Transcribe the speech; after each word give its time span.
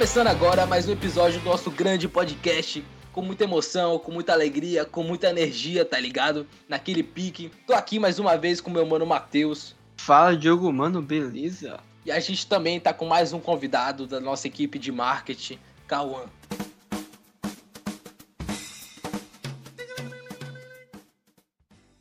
Começando 0.00 0.28
agora 0.28 0.64
mais 0.64 0.88
um 0.88 0.92
episódio 0.92 1.40
do 1.40 1.44
nosso 1.44 1.70
grande 1.70 2.08
podcast. 2.08 2.82
Com 3.12 3.20
muita 3.20 3.44
emoção, 3.44 3.98
com 3.98 4.10
muita 4.10 4.32
alegria, 4.32 4.82
com 4.82 5.02
muita 5.02 5.28
energia, 5.28 5.84
tá 5.84 6.00
ligado? 6.00 6.46
Naquele 6.66 7.02
pique. 7.02 7.52
Tô 7.66 7.74
aqui 7.74 7.98
mais 7.98 8.18
uma 8.18 8.34
vez 8.34 8.62
com 8.62 8.70
meu 8.70 8.86
mano 8.86 9.04
Matheus. 9.04 9.76
Fala, 9.98 10.34
Diogo, 10.34 10.72
mano, 10.72 11.02
beleza? 11.02 11.78
E 12.06 12.10
a 12.10 12.18
gente 12.18 12.46
também 12.46 12.80
tá 12.80 12.94
com 12.94 13.04
mais 13.04 13.34
um 13.34 13.40
convidado 13.40 14.06
da 14.06 14.18
nossa 14.18 14.46
equipe 14.46 14.78
de 14.78 14.90
marketing, 14.90 15.58
Cauã. 15.86 16.22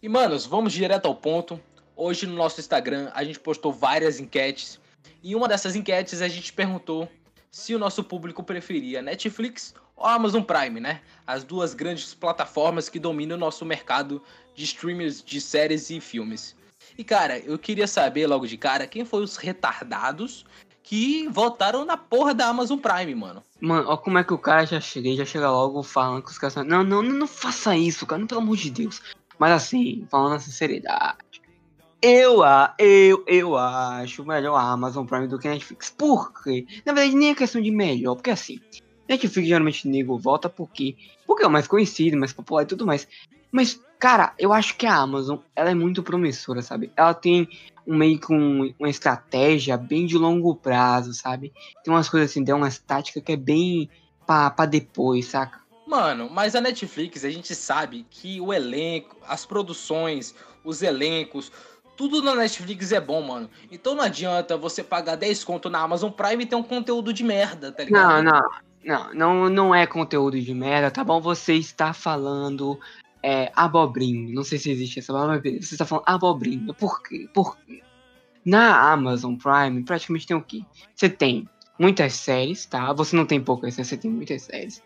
E 0.02 0.08
manos, 0.08 0.46
vamos 0.46 0.72
direto 0.72 1.06
ao 1.06 1.16
ponto. 1.16 1.60
Hoje 1.98 2.26
no 2.26 2.34
nosso 2.34 2.62
Instagram 2.62 3.12
a 3.14 3.26
gente 3.26 3.42
postou 3.42 3.74
várias 3.74 4.22
enquetes. 4.22 4.80
E 5.22 5.36
uma 5.36 5.50
dessas 5.50 5.76
enquetes 5.76 6.22
a 6.22 6.30
gente 6.30 6.54
perguntou 6.54 7.10
se 7.52 7.74
o 7.74 7.80
nosso 7.80 8.04
público 8.04 8.44
preferia 8.44 9.02
Netflix 9.02 9.74
ou 9.96 10.06
Amazon 10.06 10.42
Prime, 10.42 10.80
né? 10.80 11.02
As 11.26 11.44
duas 11.44 11.74
grandes 11.74 12.14
plataformas 12.14 12.90
que 12.90 13.00
dominam 13.00 13.36
o 13.36 13.40
nosso 13.40 13.66
mercado 13.66 14.22
de 14.56 14.64
streamers 14.64 15.24
de 15.24 15.42
séries 15.42 15.90
e 15.90 16.00
filmes. 16.00 16.56
E 16.98 17.04
cara, 17.04 17.40
eu 17.40 17.58
queria 17.58 17.88
saber 17.88 18.28
logo 18.28 18.48
de 18.48 18.58
cara 18.58 18.88
quem 18.88 19.06
foi 19.06 19.24
os 19.24 19.38
retardados 19.38 20.46
que 20.84 21.28
votaram 21.30 21.86
na 21.86 21.96
porra 21.96 22.34
da 22.34 22.48
Amazon 22.48 22.80
Prime, 22.80 23.14
mano. 23.14 23.44
Mano, 23.62 23.90
ó 23.90 23.98
como 23.98 24.18
é 24.18 24.24
que 24.24 24.34
o 24.34 24.38
cara 24.38 24.66
já 24.66 24.82
chega, 24.82 25.16
já 25.16 25.26
chega 25.26 25.52
logo 25.52 25.84
falando 25.84 26.24
que 26.24 26.32
os 26.32 26.38
caras 26.38 26.56
não, 26.56 26.84
não, 26.84 27.04
não, 27.04 27.04
não 27.04 27.28
faça 27.28 27.76
isso, 27.76 28.06
cara, 28.08 28.20
não, 28.20 28.28
pelo 28.28 28.42
amor 28.42 28.58
de 28.58 28.72
Deus. 28.72 29.02
Mas 29.38 29.52
assim, 29.52 30.06
falando 30.10 30.32
na 30.32 30.40
sinceridade, 30.40 31.18
eu, 32.02 32.42
eu, 32.78 33.24
eu 33.28 33.58
acho 33.58 34.26
melhor 34.26 34.56
a 34.56 34.72
Amazon 34.72 35.06
Prime 35.06 35.28
do 35.28 35.38
que 35.38 35.48
a 35.48 35.52
Netflix. 35.52 35.90
Por 35.90 36.32
quê? 36.42 36.66
Na 36.86 36.94
verdade, 36.94 37.16
nem 37.16 37.32
é 37.32 37.36
questão 37.36 37.62
de 37.62 37.72
melhor, 37.72 38.16
porque 38.16 38.30
assim, 38.30 38.60
Netflix 39.08 39.48
geralmente 39.48 39.88
nego 39.88 40.18
volta 40.18 40.48
porque, 40.48 40.96
porque 41.26 41.44
é 41.44 41.48
o 41.48 41.52
mais 41.52 41.68
conhecido, 41.68 42.18
mais 42.18 42.32
popular 42.32 42.64
e 42.64 42.68
tudo 42.68 42.86
mais. 42.86 43.08
Mas, 43.52 43.80
cara, 44.00 44.34
eu 44.38 44.54
acho 44.54 44.78
que 44.78 44.86
a 44.86 44.96
Amazon, 44.96 45.40
ela 45.56 45.72
é 45.72 45.76
muito 45.76 46.04
promissora, 46.04 46.62
sabe? 46.62 46.92
Ela 46.96 47.14
tem 47.14 47.48
um 47.86 47.98
meio 47.98 48.20
com 48.20 48.74
uma 48.80 48.90
estratégia 48.90 49.76
bem 49.76 50.06
de 50.06 50.18
longo 50.18 50.56
prazo, 50.56 51.14
sabe? 51.14 51.52
Tem 51.84 51.94
umas 51.94 52.08
coisas 52.08 52.30
assim, 52.30 52.46
tem 52.46 52.54
uma 52.54 52.70
tática 52.72 53.20
que 53.20 53.32
é 53.32 53.38
bem 53.38 53.90
pra, 54.26 54.52
pra 54.52 54.66
depois, 54.66 55.26
saca? 55.26 55.60
Mano, 55.88 56.30
mas 56.30 56.56
a 56.56 56.62
Netflix, 56.62 57.26
a 57.26 57.32
gente 57.32 57.56
sabe 57.56 58.06
que 58.12 58.40
o 58.40 58.54
elenco, 58.54 59.18
as 59.28 59.44
produções, 59.44 60.36
os 60.64 60.84
elencos, 60.84 61.52
tudo 62.00 62.22
na 62.22 62.34
Netflix 62.34 62.94
é 62.94 63.02
bom, 63.02 63.22
mano. 63.22 63.50
Então 63.70 63.94
não 63.94 64.06
adianta 64.06 64.56
você 64.56 64.82
pagar 64.82 65.18
10 65.18 65.44
conto 65.44 65.70
na 65.70 65.82
Amazon 65.82 66.10
Prime 66.10 66.46
e 66.46 66.48
ter 66.48 66.56
um 66.56 66.64
conteúdo 66.64 67.12
de 67.12 67.26
merda, 67.26 67.74
tá 67.74 67.84
ligado? 67.84 68.24
Não, 68.24 68.40
não. 68.86 69.14
Não, 69.14 69.50
não, 69.50 69.76
é 69.76 69.86
conteúdo 69.86 70.40
de 70.40 70.54
merda, 70.54 70.90
tá 70.90 71.04
bom? 71.04 71.20
Você 71.20 71.56
está 71.56 71.92
falando 71.92 72.80
é, 73.22 73.52
abobrinho. 73.54 74.34
Não 74.34 74.46
sei 74.46 74.58
se 74.58 74.72
existe 74.72 75.00
essa 75.00 75.12
palavra, 75.12 75.42
mas 75.44 75.68
você 75.68 75.76
está 75.76 75.86
falando 75.86 76.06
abobrinho. 76.08 76.74
Por 76.74 77.04
quê? 77.04 77.28
Por 77.34 77.58
quê? 77.58 77.82
Na 78.46 78.94
Amazon 78.94 79.36
Prime, 79.36 79.84
praticamente 79.84 80.26
tem 80.26 80.38
o 80.38 80.42
quê? 80.42 80.62
Você 80.96 81.10
tem 81.10 81.50
muitas 81.78 82.14
séries, 82.14 82.66
tá? 82.66 82.94
Você 82.94 83.14
não 83.14 83.26
tem 83.26 83.42
poucas, 83.42 83.76
né? 83.76 83.84
você 83.84 83.98
tem 83.98 84.10
muitas 84.10 84.44
séries 84.44 84.82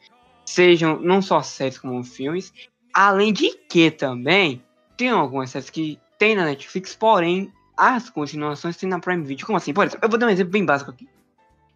sejam 0.45 0.99
não 0.99 1.21
só 1.21 1.41
séries 1.41 1.77
como 1.77 2.03
filmes. 2.03 2.53
Além 2.93 3.33
de 3.33 3.49
que 3.69 3.89
também 3.89 4.63
tem 4.97 5.09
algumas 5.09 5.49
séries 5.49 5.69
que 5.69 5.99
tem 6.17 6.35
na 6.35 6.45
Netflix, 6.45 6.95
porém 6.95 7.51
as 7.77 8.09
continuações 8.09 8.77
tem 8.77 8.87
na 8.87 8.99
Prime 8.99 9.23
Video. 9.23 9.45
Como 9.45 9.57
assim? 9.57 9.73
Por 9.73 9.85
exemplo, 9.85 10.05
eu 10.05 10.09
vou 10.09 10.19
dar 10.19 10.27
um 10.27 10.29
exemplo 10.29 10.51
bem 10.51 10.65
básico 10.65 10.91
aqui. 10.91 11.07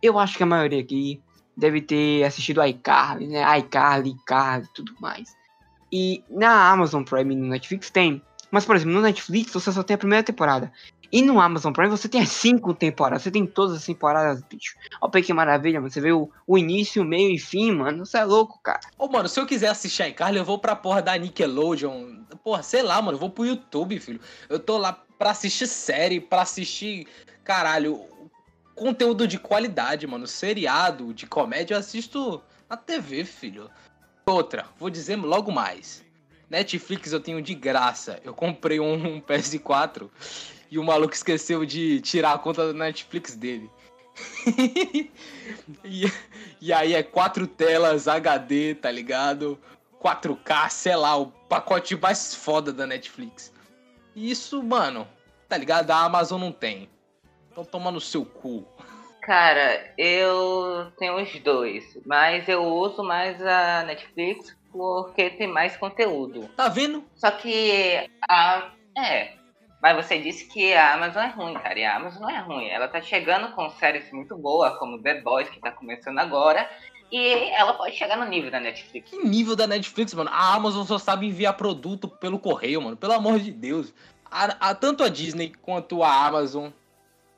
Eu 0.01 0.19
acho 0.19 0.37
que 0.37 0.43
a 0.43 0.45
maioria 0.45 0.79
aqui 0.79 1.21
deve 1.55 1.81
ter 1.81 2.23
assistido 2.23 2.63
iCarly, 2.63 3.27
né? 3.27 3.59
iCarly, 3.59 4.11
iCarly 4.11 4.67
tudo 4.73 4.93
mais. 4.99 5.35
E 5.91 6.23
na 6.29 6.69
Amazon 6.69 7.03
Prime 7.03 7.33
e 7.33 7.37
no 7.37 7.47
Netflix 7.47 7.89
tem. 7.89 8.21
Mas, 8.51 8.63
por 8.65 8.75
exemplo, 8.75 8.93
no 8.93 9.01
Netflix 9.01 9.51
você 9.51 9.71
só 9.71 9.83
tem 9.83 9.95
a 9.95 9.97
primeira 9.97 10.23
temporada. 10.23 10.71
E 11.11 11.21
no 11.21 11.39
Amazon 11.39 11.71
Prime 11.71 11.89
você 11.89 12.09
tem 12.09 12.21
as 12.21 12.29
cinco 12.29 12.73
temporadas. 12.73 13.23
Você 13.23 13.31
tem 13.31 13.45
todas 13.45 13.77
as 13.77 13.85
temporadas, 13.85 14.43
bicho. 14.43 14.75
Olha 15.01 15.23
que 15.23 15.33
maravilha, 15.33 15.79
mano. 15.79 15.91
Você 15.91 16.01
vê 16.01 16.11
o, 16.11 16.29
o 16.45 16.57
início, 16.57 17.01
o 17.01 17.05
meio 17.05 17.33
e 17.33 17.39
fim, 17.39 17.71
mano. 17.71 18.05
Você 18.05 18.17
é 18.17 18.23
louco, 18.23 18.59
cara. 18.61 18.81
Ô, 18.97 19.07
mano, 19.07 19.29
se 19.29 19.39
eu 19.39 19.45
quiser 19.45 19.69
assistir 19.69 20.03
a 20.03 20.09
iCarly, 20.09 20.37
eu 20.37 20.45
vou 20.45 20.59
pra 20.59 20.75
porra 20.75 21.01
da 21.01 21.17
Nickelodeon. 21.17 22.23
Porra, 22.43 22.61
sei 22.61 22.83
lá, 22.83 23.01
mano. 23.01 23.15
Eu 23.15 23.19
vou 23.19 23.29
pro 23.29 23.45
YouTube, 23.45 23.99
filho. 23.99 24.19
Eu 24.49 24.59
tô 24.59 24.77
lá 24.77 24.93
pra 25.17 25.31
assistir 25.31 25.67
série, 25.67 26.19
pra 26.19 26.41
assistir. 26.41 27.07
Caralho, 27.43 28.01
conteúdo 28.75 29.27
de 29.27 29.39
qualidade, 29.39 30.05
mano. 30.05 30.27
Seriado 30.27 31.13
de 31.13 31.25
comédia 31.25 31.75
eu 31.75 31.79
assisto 31.79 32.41
na 32.69 32.75
TV, 32.75 33.23
filho. 33.23 33.69
Outra, 34.25 34.65
vou 34.77 34.89
dizer 34.89 35.15
logo 35.15 35.51
mais. 35.53 36.05
Netflix 36.49 37.11
eu 37.13 37.19
tenho 37.19 37.41
de 37.41 37.53
graça. 37.53 38.19
Eu 38.23 38.33
comprei 38.33 38.79
um 38.79 39.21
PS4 39.21 40.09
e 40.69 40.77
o 40.77 40.83
maluco 40.83 41.13
esqueceu 41.13 41.65
de 41.65 42.01
tirar 42.01 42.33
a 42.33 42.39
conta 42.39 42.67
da 42.67 42.73
Netflix 42.73 43.35
dele. 43.35 43.69
e, 45.83 46.11
e 46.61 46.73
aí 46.73 46.93
é 46.93 47.03
quatro 47.03 47.45
telas 47.47 48.07
HD, 48.07 48.75
tá 48.75 48.89
ligado? 48.89 49.59
4K, 50.01 50.69
sei 50.69 50.95
lá, 50.95 51.17
o 51.17 51.27
pacote 51.27 51.95
mais 51.95 52.33
foda 52.33 52.71
da 52.71 52.85
Netflix. 52.85 53.53
E 54.15 54.31
isso, 54.31 54.63
mano, 54.63 55.07
tá 55.47 55.57
ligado? 55.57 55.91
A 55.91 56.03
Amazon 56.03 56.39
não 56.39 56.51
tem. 56.51 56.89
Então 57.51 57.63
toma 57.63 57.91
no 57.91 58.01
seu 58.01 58.25
cu. 58.25 58.65
Cara, 59.21 59.93
eu 59.97 60.91
tenho 60.97 61.21
os 61.21 61.39
dois, 61.41 61.97
mas 62.05 62.47
eu 62.47 62.63
uso 62.63 63.03
mais 63.03 63.41
a 63.41 63.83
Netflix 63.83 64.55
porque 64.71 65.31
tem 65.31 65.47
mais 65.47 65.75
conteúdo. 65.75 66.47
Tá 66.55 66.69
vendo? 66.69 67.03
Só 67.15 67.31
que 67.31 68.09
a. 68.29 68.71
É, 68.97 69.33
mas 69.81 69.95
você 69.95 70.19
disse 70.19 70.45
que 70.45 70.73
a 70.73 70.95
Amazon 70.95 71.23
é 71.23 71.29
ruim, 71.29 71.53
cara. 71.53 71.77
E 71.77 71.85
a 71.85 71.95
Amazon 71.95 72.23
não 72.23 72.29
é 72.29 72.39
ruim. 72.39 72.67
Ela 72.67 72.87
tá 72.87 73.01
chegando 73.01 73.53
com 73.53 73.69
séries 73.71 74.11
muito 74.11 74.35
boas, 74.35 74.77
como 74.79 75.01
The 75.01 75.21
Boys, 75.21 75.49
que 75.49 75.59
tá 75.59 75.71
começando 75.71 76.17
agora. 76.17 76.67
E 77.11 77.51
ela 77.51 77.73
pode 77.73 77.95
chegar 77.95 78.17
no 78.17 78.25
nível 78.25 78.51
da 78.51 78.59
Netflix. 78.59 79.09
Que 79.09 79.23
nível 79.23 79.55
da 79.55 79.67
Netflix, 79.67 80.13
mano? 80.13 80.29
A 80.33 80.55
Amazon 80.55 80.85
só 80.85 80.97
sabe 80.97 81.27
enviar 81.27 81.55
produto 81.55 82.07
pelo 82.07 82.39
correio, 82.39 82.81
mano. 82.81 82.97
Pelo 82.97 83.13
amor 83.13 83.39
de 83.39 83.51
Deus. 83.51 83.93
A, 84.29 84.69
a, 84.69 84.75
tanto 84.75 85.03
a 85.03 85.09
Disney 85.09 85.53
quanto 85.61 86.03
a 86.03 86.25
Amazon, 86.25 86.69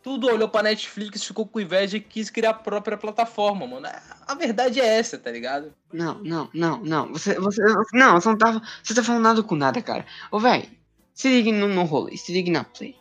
tudo 0.01 0.27
olhou 0.27 0.49
pra 0.49 0.63
Netflix, 0.63 1.23
ficou 1.23 1.45
com 1.45 1.59
inveja 1.59 1.97
e 1.97 2.01
quis 2.01 2.29
criar 2.29 2.51
a 2.51 2.53
própria 2.53 2.97
plataforma, 2.97 3.67
mano. 3.67 3.87
A 4.25 4.33
verdade 4.33 4.79
é 4.79 4.97
essa, 4.97 5.19
tá 5.19 5.29
ligado? 5.29 5.71
Não, 5.91 6.15
não, 6.23 6.49
não, 6.53 6.77
não. 6.77 7.13
Você, 7.13 7.37
você, 7.39 7.61
não, 7.93 8.19
você 8.19 8.29
não 8.29 8.37
tava. 8.37 8.61
Você 8.81 8.95
tá 8.95 9.03
falando 9.03 9.23
nada 9.23 9.43
com 9.43 9.55
nada, 9.55 9.81
cara. 9.83 10.05
Ô, 10.31 10.39
velho, 10.39 10.78
se 11.19 11.27
ligue 11.27 11.51
no, 11.51 11.67
no 11.67 11.83
rolê, 11.83 12.15
se 12.15 12.31
ligue 12.31 12.49
na 12.49 12.63
play. 12.63 12.95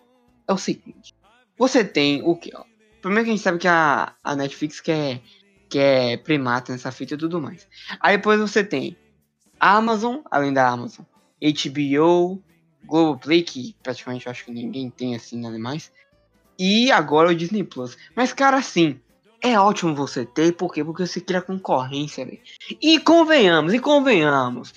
É 0.49 0.53
o 0.53 0.59
seguinte. 0.59 1.15
Você 1.57 1.85
tem 1.85 2.21
o 2.25 2.35
que, 2.35 2.51
ó. 2.53 2.65
Primeiro 3.01 3.27
que 3.27 3.31
a 3.31 3.37
gente 3.37 3.45
sabe 3.45 3.59
que 3.59 3.69
a, 3.69 4.13
a 4.25 4.35
Netflix 4.35 4.81
quer, 4.81 5.23
quer 5.69 6.21
primata 6.25 6.73
nessa 6.73 6.91
fita 6.91 7.15
e 7.15 7.17
tudo 7.17 7.41
mais. 7.41 7.69
Aí 8.01 8.17
depois 8.17 8.41
você 8.41 8.65
tem 8.65 8.97
Amazon, 9.61 10.17
além 10.33 10.53
da 10.53 10.69
Amazon, 10.69 11.05
HBO, 11.41 12.43
Globoplay, 12.85 13.45
que 13.45 13.77
praticamente 13.85 14.27
eu 14.27 14.33
acho 14.33 14.47
que 14.47 14.51
ninguém 14.51 14.91
tem 14.91 15.15
assim 15.15 15.41
nada 15.41 15.57
mais. 15.57 15.93
E 16.59 16.91
agora 16.91 17.31
o 17.31 17.35
Disney 17.37 17.63
Plus. 17.63 17.97
Mas, 18.17 18.33
cara, 18.33 18.57
assim, 18.57 19.01
é 19.41 19.57
ótimo 19.61 19.95
você 19.95 20.27
ter, 20.27 20.57
por 20.57 20.75
quê? 20.75 20.83
Porque 20.83 21.07
você 21.07 21.21
cria 21.21 21.41
concorrência, 21.41 22.25
velho. 22.25 22.41
E 22.83 22.99
convenhamos, 22.99 23.73
e 23.73 23.79
convenhamos 23.79 24.75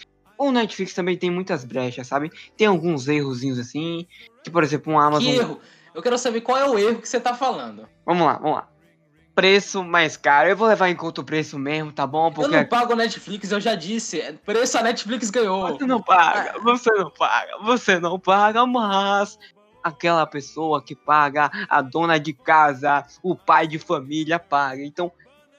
o 0.47 0.51
Netflix 0.51 0.93
também 0.93 1.17
tem 1.17 1.29
muitas 1.29 1.63
brechas, 1.63 2.07
sabe? 2.07 2.31
Tem 2.57 2.67
alguns 2.67 3.07
errozinhos 3.07 3.59
assim, 3.59 4.07
que 4.43 4.49
por 4.49 4.63
exemplo, 4.63 4.93
um 4.93 4.99
Amazon. 4.99 5.31
Que 5.31 5.37
erro? 5.37 5.59
Eu 5.93 6.01
quero 6.01 6.17
saber 6.17 6.41
qual 6.41 6.57
é 6.57 6.69
o 6.69 6.79
erro 6.79 7.01
que 7.01 7.07
você 7.07 7.19
tá 7.19 7.33
falando. 7.33 7.87
Vamos 8.05 8.25
lá, 8.25 8.33
vamos 8.33 8.57
lá. 8.57 8.67
Preço 9.35 9.83
mais 9.83 10.17
caro. 10.17 10.49
Eu 10.49 10.57
vou 10.57 10.67
levar 10.67 10.89
em 10.89 10.95
conta 10.95 11.21
o 11.21 11.23
preço 11.23 11.57
mesmo, 11.57 11.91
tá 11.91 12.05
bom? 12.05 12.31
Porque... 12.31 12.53
Eu 12.53 12.59
não 12.59 12.65
pago 12.67 12.95
Netflix, 12.95 13.51
eu 13.51 13.59
já 13.59 13.75
disse. 13.75 14.21
Preço 14.45 14.77
a 14.77 14.83
Netflix 14.83 15.29
ganhou. 15.29 15.67
Você 15.67 15.85
não 15.85 16.01
paga, 16.01 16.59
você 16.59 16.91
não 16.91 17.11
paga, 17.11 17.57
você 17.63 17.99
não 17.99 18.19
paga, 18.19 18.65
mas 18.65 19.37
aquela 19.83 20.25
pessoa 20.25 20.81
que 20.81 20.95
paga, 20.95 21.49
a 21.69 21.81
dona 21.81 22.19
de 22.19 22.33
casa, 22.33 23.05
o 23.23 23.35
pai 23.35 23.67
de 23.67 23.79
família 23.79 24.37
paga. 24.37 24.83
Então, 24.83 25.11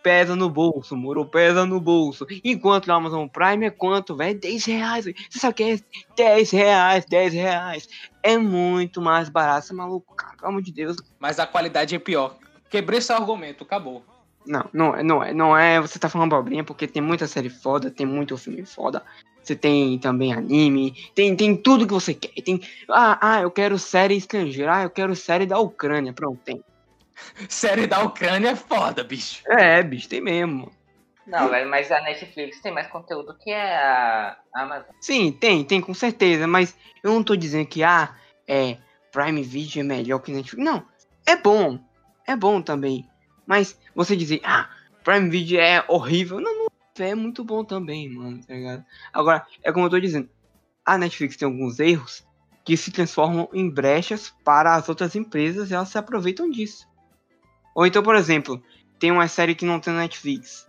pesa 0.02 0.34
no 0.34 0.50
bolso, 0.50 0.96
moro? 0.96 1.24
Pesa 1.24 1.64
no 1.64 1.80
bolso. 1.80 2.26
Enquanto 2.44 2.86
no 2.86 2.94
Amazon 2.94 3.26
Prime 3.28 3.66
é 3.66 3.70
quanto, 3.70 4.16
velho? 4.16 4.38
10 4.38 4.64
reais. 4.64 5.04
Você 5.04 5.38
sabe 5.38 5.54
que 5.54 5.62
é 5.62 5.78
10 6.16 6.50
reais, 6.50 7.04
10 7.06 7.32
reais. 7.32 7.88
É 8.22 8.36
muito 8.36 9.00
mais 9.00 9.28
barato, 9.28 9.66
você 9.66 9.72
é 9.72 9.76
maluco, 9.76 10.14
cara. 10.14 10.36
Pelo 10.36 10.48
amor 10.48 10.62
de 10.62 10.72
Deus. 10.72 10.96
Mas 11.18 11.38
a 11.38 11.46
qualidade 11.46 11.94
é 11.94 11.98
pior. 11.98 12.36
Quebrei 12.68 13.00
seu 13.00 13.16
argumento, 13.16 13.64
acabou. 13.64 14.02
Não, 14.46 14.68
não, 14.72 14.94
é, 14.94 15.02
não 15.02 15.22
é, 15.22 15.32
não 15.32 15.56
é. 15.56 15.80
Você 15.80 15.98
tá 15.98 16.08
falando 16.08 16.34
abobrinha 16.34 16.64
porque 16.64 16.86
tem 16.86 17.02
muita 17.02 17.26
série 17.26 17.48
foda, 17.48 17.90
tem 17.90 18.06
muito 18.06 18.36
filme 18.36 18.64
foda. 18.64 19.02
Você 19.42 19.56
tem 19.56 19.98
também 19.98 20.32
anime, 20.32 20.94
tem, 21.14 21.34
tem 21.34 21.56
tudo 21.56 21.86
que 21.86 21.92
você 21.92 22.14
quer. 22.14 22.40
Tem, 22.42 22.60
ah, 22.88 23.18
ah, 23.20 23.40
eu 23.42 23.50
quero 23.50 23.78
série 23.78 24.16
estrangeira, 24.16 24.76
ah, 24.76 24.82
eu 24.84 24.90
quero 24.90 25.16
série 25.16 25.46
da 25.46 25.58
Ucrânia, 25.58 26.12
pronto, 26.12 26.40
tem. 26.44 26.62
Série 27.48 27.86
da 27.86 28.02
Ucrânia 28.02 28.50
é 28.50 28.56
foda, 28.56 29.02
bicho. 29.04 29.42
É, 29.46 29.82
bicho, 29.82 30.08
tem 30.08 30.20
mesmo. 30.20 30.70
Não, 31.26 31.48
velho, 31.48 31.70
mas 31.70 31.90
a 31.92 32.00
Netflix 32.00 32.60
tem 32.60 32.72
mais 32.72 32.88
conteúdo 32.88 33.36
que 33.38 33.52
a 33.52 34.36
Amazon. 34.54 34.90
Sim, 35.00 35.32
tem, 35.32 35.64
tem, 35.64 35.80
com 35.80 35.94
certeza. 35.94 36.46
Mas 36.46 36.76
eu 37.02 37.12
não 37.12 37.22
tô 37.22 37.36
dizendo 37.36 37.66
que, 37.66 37.82
ah, 37.82 38.14
é, 38.46 38.78
Prime 39.12 39.42
Video 39.42 39.80
é 39.80 39.84
melhor 39.84 40.18
que 40.18 40.32
Netflix. 40.32 40.64
Não, 40.64 40.84
é 41.26 41.36
bom. 41.36 41.78
É 42.26 42.34
bom 42.34 42.60
também. 42.60 43.08
Mas 43.46 43.78
você 43.94 44.16
dizer, 44.16 44.40
ah, 44.44 44.68
Prime 45.04 45.30
Video 45.30 45.60
é 45.60 45.84
horrível. 45.88 46.40
Não, 46.40 46.58
não 46.58 46.66
é 46.98 47.14
muito 47.14 47.44
bom 47.44 47.64
também, 47.64 48.08
mano, 48.08 48.42
tá 48.44 48.54
ligado? 48.54 48.84
Agora, 49.12 49.46
é 49.62 49.72
como 49.72 49.86
eu 49.86 49.90
tô 49.90 50.00
dizendo. 50.00 50.28
A 50.84 50.98
Netflix 50.98 51.36
tem 51.36 51.46
alguns 51.46 51.78
erros 51.78 52.26
que 52.64 52.76
se 52.76 52.90
transformam 52.90 53.48
em 53.52 53.70
brechas 53.70 54.34
para 54.44 54.74
as 54.74 54.88
outras 54.88 55.14
empresas 55.14 55.70
e 55.70 55.74
elas 55.74 55.88
se 55.88 55.98
aproveitam 55.98 56.50
disso. 56.50 56.88
Ou 57.74 57.86
então, 57.86 58.02
por 58.02 58.14
exemplo, 58.14 58.62
tem 58.98 59.10
uma 59.10 59.28
série 59.28 59.54
que 59.54 59.64
não 59.64 59.80
tem 59.80 59.94
Netflix. 59.94 60.66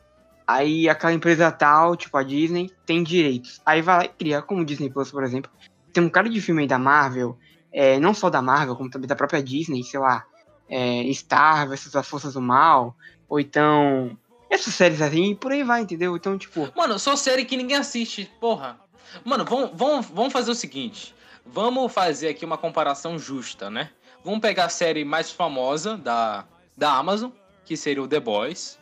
Aí 0.47 0.89
aquela 0.89 1.13
empresa 1.13 1.51
tal, 1.51 1.95
tipo 1.95 2.17
a 2.17 2.23
Disney, 2.23 2.69
tem 2.85 3.03
direitos. 3.03 3.61
Aí 3.65 3.81
vai 3.81 3.97
lá 3.97 4.05
e 4.05 4.09
cria, 4.09 4.41
como 4.41 4.65
Disney 4.65 4.89
Plus, 4.89 5.11
por 5.11 5.23
exemplo. 5.23 5.51
Tem 5.91 6.03
um 6.03 6.09
cara 6.09 6.29
de 6.29 6.41
filme 6.41 6.63
aí 6.63 6.67
da 6.67 6.79
Marvel, 6.79 7.37
é, 7.71 7.99
não 7.99 8.13
só 8.13 8.29
da 8.29 8.41
Marvel, 8.41 8.75
como 8.75 8.89
também 8.89 9.07
da 9.07 9.15
própria 9.15 9.41
Disney, 9.41 9.83
sei 9.83 9.99
lá, 9.99 10.25
é, 10.69 11.11
Star 11.13 11.67
versus 11.69 11.95
as 11.95 12.07
Forças 12.07 12.33
do 12.33 12.41
Mal, 12.41 12.95
ou 13.29 13.39
então 13.39 14.17
essas 14.49 14.73
séries 14.73 15.01
assim, 15.01 15.31
e 15.31 15.35
por 15.35 15.51
aí 15.51 15.63
vai, 15.63 15.81
entendeu? 15.81 16.15
Então, 16.15 16.37
tipo. 16.37 16.71
Mano, 16.75 16.99
só 16.99 17.15
série 17.15 17.45
que 17.45 17.57
ninguém 17.57 17.77
assiste, 17.77 18.29
porra. 18.39 18.79
Mano, 19.23 19.45
vamos, 19.45 19.71
vamos, 19.73 20.05
vamos 20.07 20.33
fazer 20.33 20.51
o 20.51 20.55
seguinte. 20.55 21.15
Vamos 21.45 21.91
fazer 21.91 22.29
aqui 22.29 22.45
uma 22.45 22.57
comparação 22.57 23.17
justa, 23.19 23.69
né? 23.69 23.89
Vamos 24.23 24.39
pegar 24.39 24.65
a 24.65 24.69
série 24.69 25.03
mais 25.03 25.31
famosa 25.31 25.97
da, 25.97 26.45
da 26.77 26.93
Amazon, 26.93 27.31
que 27.65 27.77
seria 27.77 28.03
o 28.03 28.07
The 28.07 28.19
Boys. 28.19 28.79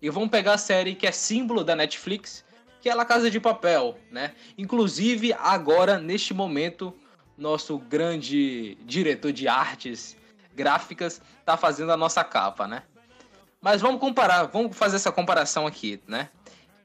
E 0.00 0.10
vamos 0.10 0.28
pegar 0.28 0.54
a 0.54 0.58
série 0.58 0.94
que 0.94 1.06
é 1.06 1.12
símbolo 1.12 1.64
da 1.64 1.74
Netflix, 1.74 2.44
que 2.80 2.88
é 2.88 2.94
La 2.94 3.04
Casa 3.04 3.30
de 3.30 3.40
Papel, 3.40 3.98
né? 4.10 4.34
Inclusive, 4.58 5.32
agora, 5.32 5.98
neste 5.98 6.34
momento, 6.34 6.94
nosso 7.36 7.78
grande 7.78 8.76
diretor 8.84 9.32
de 9.32 9.48
artes 9.48 10.16
gráficas 10.54 11.20
tá 11.44 11.56
fazendo 11.56 11.92
a 11.92 11.96
nossa 11.96 12.22
capa, 12.22 12.66
né? 12.66 12.82
Mas 13.60 13.80
vamos 13.80 14.00
comparar, 14.00 14.44
vamos 14.44 14.76
fazer 14.76 14.96
essa 14.96 15.10
comparação 15.10 15.66
aqui, 15.66 16.00
né? 16.06 16.28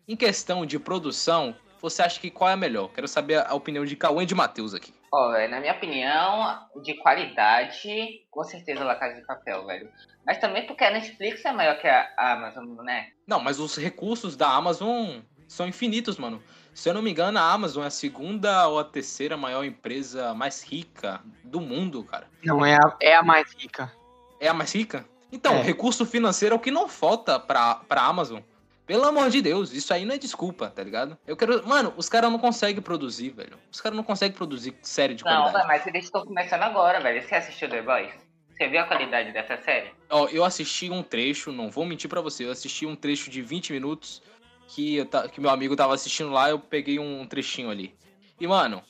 Em 0.08 0.16
questão 0.16 0.66
de 0.66 0.80
produção, 0.80 1.56
você 1.82 2.02
acha 2.02 2.20
que 2.20 2.32
qual 2.32 2.50
é 2.50 2.54
a 2.54 2.58
melhor? 2.58 2.90
Quero 2.90 3.08
saber 3.08 3.46
a 3.46 3.54
opinião 3.54 3.86
de 3.86 3.96
Cauã 3.96 4.24
e 4.24 4.26
de 4.26 4.34
Matheus 4.34 4.74
aqui. 4.74 4.94
Ó, 5.12 5.30
oh, 5.30 5.48
na 5.48 5.60
minha 5.60 5.74
opinião, 5.74 6.68
de 6.84 6.94
qualidade, 6.96 8.26
com 8.30 8.44
certeza 8.44 8.84
La 8.84 8.96
Casa 8.96 9.20
de 9.20 9.26
Papel, 9.26 9.66
velho. 9.66 9.90
Mas 10.26 10.38
também 10.38 10.68
porque 10.68 10.84
a 10.84 10.92
Netflix 10.92 11.44
é 11.44 11.52
maior 11.52 11.80
que 11.80 11.88
a 11.88 12.08
Amazon, 12.18 12.68
né? 12.84 13.08
Não, 13.26 13.40
mas 13.40 13.60
os 13.60 13.76
recursos 13.76 14.36
da 14.36 14.50
Amazon 14.50 15.20
são 15.48 15.68
infinitos, 15.68 16.18
mano. 16.18 16.42
Se 16.74 16.88
eu 16.88 16.94
não 16.94 17.02
me 17.02 17.10
engano, 17.12 17.40
a 17.40 17.52
Amazon 17.52 17.84
é 17.84 17.88
a 17.88 17.92
segunda 17.92 18.68
ou 18.68 18.80
a 18.80 18.84
terceira 18.84 19.36
maior 19.36 19.66
empresa 19.66 20.34
mais 20.34 20.64
rica 20.64 21.20
do 21.44 21.60
mundo, 21.60 22.04
cara. 22.04 22.28
Não, 22.44 22.64
é 22.64 22.76
a, 22.76 22.96
é 23.02 23.16
a 23.16 23.24
mais 23.24 23.52
rica. 23.54 23.92
É 24.40 24.48
a 24.48 24.54
mais 24.54 24.72
rica? 24.74 25.06
Então, 25.32 25.56
é. 25.56 25.62
recurso 25.62 26.06
financeiro 26.06 26.54
é 26.54 26.58
o 26.58 26.62
que 26.62 26.72
não 26.72 26.88
falta 26.88 27.40
pra, 27.40 27.76
pra 27.76 28.04
Amazon. 28.04 28.40
Pelo 28.90 29.06
amor 29.06 29.30
de 29.30 29.40
Deus, 29.40 29.72
isso 29.72 29.94
aí 29.94 30.04
não 30.04 30.16
é 30.16 30.18
desculpa, 30.18 30.68
tá 30.68 30.84
ligado? 30.84 31.16
Eu 31.28 31.38
quero. 31.38 31.64
Mano, 31.68 31.94
os 31.96 32.10
caras 32.10 32.32
não 32.32 32.40
conseguem 32.40 32.82
produzir, 32.82 33.30
velho. 33.30 33.56
Os 33.72 33.80
caras 33.80 33.96
não 33.96 34.04
conseguem 34.04 34.36
produzir 34.36 34.76
série 34.82 35.14
de 35.14 35.24
não, 35.24 35.32
qualidade. 35.32 35.60
Não, 35.60 35.68
mas 35.68 35.86
eles 35.86 36.06
estão 36.06 36.26
começando 36.26 36.64
agora, 36.64 37.00
velho. 37.00 37.22
Você 37.22 37.36
assistiu 37.36 37.70
The 37.70 37.84
Boys? 37.84 38.12
Você 38.50 38.68
viu 38.68 38.80
a 38.80 38.86
qualidade 38.86 39.32
dessa 39.32 39.58
série? 39.58 39.92
Ó, 40.10 40.28
eu 40.30 40.44
assisti 40.44 40.90
um 40.90 41.04
trecho, 41.04 41.52
não 41.52 41.70
vou 41.70 41.86
mentir 41.86 42.10
para 42.10 42.20
você, 42.20 42.46
eu 42.46 42.52
assisti 42.52 42.88
um 42.88 42.96
trecho 42.96 43.30
de 43.30 43.44
20 43.44 43.74
minutos 43.74 44.24
que, 44.70 44.96
eu, 44.96 45.06
que 45.06 45.40
meu 45.40 45.52
amigo 45.52 45.76
tava 45.76 45.94
assistindo 45.94 46.32
lá, 46.32 46.50
eu 46.50 46.58
peguei 46.58 46.98
um 46.98 47.28
trechinho 47.28 47.70
ali. 47.70 47.96
E, 48.42 48.48
mano, 48.48 48.82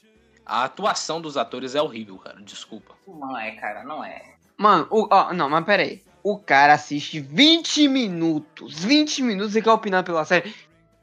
a 0.46 0.64
atuação 0.64 1.20
dos 1.20 1.36
atores 1.36 1.76
é 1.76 1.82
horrível, 1.82 2.18
cara. 2.20 2.42
Desculpa. 2.42 2.96
Não 3.06 3.38
é, 3.38 3.52
cara, 3.58 3.84
não 3.84 4.02
é. 4.02 4.24
Mano, 4.58 4.88
o, 4.90 5.10
ó, 5.12 5.34
não, 5.34 5.50
mas 5.50 5.66
pera 5.66 5.84
aí 5.84 6.02
o 6.24 6.38
cara 6.38 6.74
assiste 6.74 7.20
20 7.20 7.88
minutos. 7.88 8.80
20 8.84 9.24
minutos 9.24 9.56
e 9.56 9.62
quer 9.62 9.72
opinar 9.72 10.04
pela 10.04 10.26
série. 10.26 10.54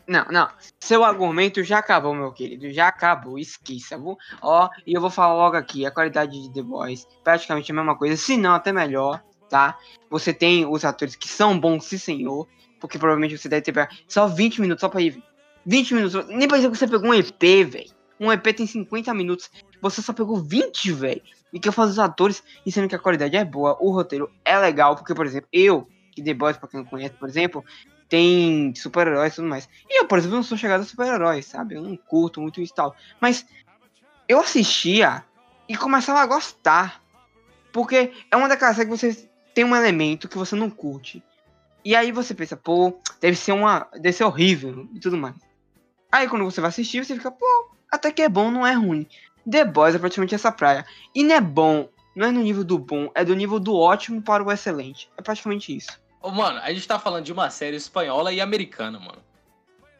Não, 0.06 0.24
não. 0.30 0.48
Seu 0.78 1.04
argumento 1.04 1.64
já 1.64 1.78
acabou, 1.78 2.14
meu 2.14 2.32
querido. 2.32 2.70
Já 2.70 2.88
acabou. 2.88 3.38
Esqueça. 3.38 3.98
Vou, 3.98 4.16
ó, 4.40 4.68
e 4.86 4.94
eu 4.94 5.00
vou 5.00 5.10
falar 5.10 5.34
logo 5.34 5.56
aqui. 5.56 5.84
A 5.84 5.90
qualidade 5.90 6.40
de 6.40 6.52
The 6.52 6.62
Boys 6.62 7.06
praticamente 7.24 7.72
a 7.72 7.74
mesma 7.74 7.96
coisa. 7.96 8.16
Se 8.16 8.36
não, 8.36 8.54
até 8.54 8.72
melhor, 8.72 9.22
tá? 9.48 9.76
Você 10.08 10.32
tem 10.32 10.64
os 10.64 10.84
atores 10.84 11.16
que 11.16 11.28
são 11.28 11.58
bons, 11.58 11.84
sim 11.84 11.98
senhor. 11.98 12.46
Porque 12.80 12.98
provavelmente 12.98 13.36
você 13.36 13.48
deve 13.48 13.62
ter 13.62 13.88
só 14.06 14.28
20 14.28 14.60
minutos 14.60 14.80
só 14.80 14.88
pra 14.88 15.00
ir. 15.00 15.20
20 15.64 15.94
minutos. 15.94 16.26
Nem 16.28 16.46
parece 16.46 16.70
que 16.70 16.76
você 16.76 16.86
pegou 16.86 17.10
um 17.10 17.14
EP, 17.14 17.42
velho. 17.66 17.96
Um 18.20 18.30
EP 18.30 18.44
tem 18.54 18.66
50 18.66 19.12
minutos. 19.12 19.50
Você 19.82 20.00
só 20.00 20.12
pegou 20.12 20.36
20, 20.36 20.92
velho. 20.92 21.22
E 21.52 21.60
que 21.60 21.68
eu 21.68 21.72
faço 21.72 21.90
os 21.90 21.98
atores, 21.98 22.42
e 22.64 22.72
sendo 22.72 22.88
que 22.88 22.94
a 22.94 22.98
qualidade 22.98 23.36
é 23.36 23.44
boa, 23.44 23.76
o 23.80 23.90
roteiro 23.90 24.30
é 24.44 24.58
legal, 24.58 24.96
porque, 24.96 25.14
por 25.14 25.26
exemplo, 25.26 25.48
eu, 25.52 25.88
que 26.12 26.22
The 26.22 26.34
Boys, 26.34 26.56
pra 26.56 26.68
quem 26.68 26.80
não 26.80 26.86
conhece, 26.86 27.14
por 27.14 27.28
exemplo, 27.28 27.64
tem 28.08 28.74
super-heróis 28.74 29.32
e 29.32 29.36
tudo 29.36 29.48
mais. 29.48 29.68
E 29.88 30.00
eu, 30.00 30.06
por 30.06 30.18
exemplo, 30.18 30.36
não 30.36 30.42
sou 30.42 30.58
chegado 30.58 30.80
a 30.82 30.84
super-heróis, 30.84 31.46
sabe? 31.46 31.74
Eu 31.74 31.82
não 31.82 31.96
curto 31.96 32.40
muito 32.40 32.60
isso 32.60 32.72
e 32.72 32.76
tal. 32.76 32.94
Mas 33.20 33.46
eu 34.28 34.40
assistia 34.40 35.24
e 35.68 35.76
começava 35.76 36.20
a 36.20 36.26
gostar. 36.26 37.02
Porque 37.72 38.12
é 38.30 38.36
uma 38.36 38.48
daquelas 38.48 38.76
séries 38.76 38.90
que 38.90 38.98
você 38.98 39.28
tem 39.54 39.64
um 39.64 39.76
elemento 39.76 40.28
que 40.28 40.38
você 40.38 40.54
não 40.56 40.70
curte. 40.70 41.22
E 41.84 41.94
aí 41.94 42.10
você 42.10 42.34
pensa, 42.34 42.56
pô, 42.56 42.98
deve 43.20 43.36
ser 43.36 43.52
uma. 43.52 43.86
Deve 43.92 44.12
ser 44.12 44.24
horrível 44.24 44.88
e 44.94 45.00
tudo 45.00 45.16
mais. 45.16 45.34
Aí 46.10 46.28
quando 46.28 46.44
você 46.44 46.60
vai 46.60 46.68
assistir, 46.68 47.04
você 47.04 47.14
fica, 47.14 47.30
pô, 47.30 47.70
até 47.90 48.10
que 48.10 48.22
é 48.22 48.28
bom, 48.28 48.50
não 48.50 48.66
é 48.66 48.72
ruim. 48.72 49.06
The 49.48 49.64
Boys 49.64 49.94
é 49.94 49.98
praticamente 49.98 50.34
essa 50.34 50.50
praia. 50.50 50.84
E 51.14 51.22
não 51.22 51.34
é 51.34 51.40
bom, 51.40 51.88
não 52.14 52.26
é 52.26 52.32
no 52.32 52.42
nível 52.42 52.64
do 52.64 52.78
bom, 52.78 53.10
é 53.14 53.24
do 53.24 53.34
nível 53.34 53.60
do 53.60 53.74
ótimo 53.76 54.20
para 54.22 54.42
o 54.42 54.50
excelente. 54.50 55.08
É 55.16 55.22
praticamente 55.22 55.76
isso. 55.76 56.00
Oh, 56.20 56.30
mano, 56.30 56.58
a 56.62 56.72
gente 56.72 56.88
tá 56.88 56.98
falando 56.98 57.24
de 57.24 57.32
uma 57.32 57.50
série 57.50 57.76
espanhola 57.76 58.32
e 58.32 58.40
americana, 58.40 58.98
mano. 58.98 59.18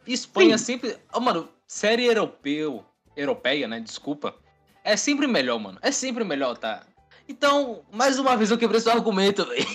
Espanha 0.07 0.59
Sim. 0.59 0.65
sempre. 0.65 0.97
Oh, 1.13 1.21
mano, 1.21 1.49
série 1.67 2.07
europeu, 2.07 2.85
europeia, 3.17 3.69
né? 3.69 3.81
Desculpa. 3.81 4.35
É 4.83 4.97
sempre 4.97 5.27
melhor, 5.27 5.59
mano. 5.59 5.79
É 5.83 5.91
sempre 5.91 6.25
melhor, 6.25 6.57
tá? 6.57 6.83
Então, 7.29 7.83
mais 7.93 8.19
uma 8.19 8.37
vez 8.37 8.51
eu 8.51 8.59
quebrei 8.59 8.81
seu 8.81 8.93
argumento, 8.93 9.45
velho. 9.45 9.67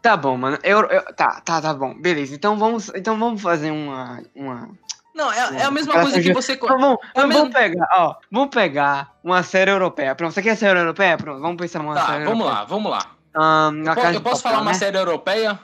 Tá 0.00 0.16
bom, 0.16 0.36
mano. 0.36 0.58
Eu, 0.62 0.80
eu, 0.82 1.02
tá, 1.14 1.40
tá, 1.40 1.60
tá 1.60 1.74
bom. 1.74 1.92
Beleza. 1.94 2.34
Então 2.34 2.56
vamos, 2.56 2.90
então 2.94 3.18
vamos 3.18 3.42
fazer 3.42 3.70
uma, 3.70 4.22
uma 4.34 4.70
não, 5.16 5.32
é, 5.32 5.38
é 5.38 5.62
a 5.62 5.70
mesma 5.70 5.94
coisa 5.94 6.20
que 6.20 6.32
você. 6.32 6.52
Então, 6.52 6.68
vamos, 6.68 6.98
é 7.14 7.26
vamos, 7.26 7.48
pegar, 7.48 7.88
ó. 7.94 8.16
Vamos 8.30 8.50
pegar 8.50 9.16
uma 9.24 9.42
série 9.42 9.70
europeia. 9.70 10.14
Pronto, 10.14 10.34
você 10.34 10.42
quer 10.42 10.56
série 10.56 10.78
europeia? 10.78 11.16
Pronto, 11.16 11.40
vamos 11.40 11.56
pensar 11.56 11.78
numa 11.78 11.94
tá, 11.94 12.06
série 12.06 12.24
vamos 12.24 12.40
europeia. 12.40 12.60
lá, 12.60 12.64
vamos 12.64 12.90
lá. 12.90 13.16
Um, 13.34 13.78
eu, 13.82 13.94
posso, 13.94 14.12
eu 14.12 14.20
posso 14.20 14.42
falar 14.42 14.60
uma 14.60 14.72
né? 14.72 14.78
série 14.78 14.98
europeia? 14.98 15.58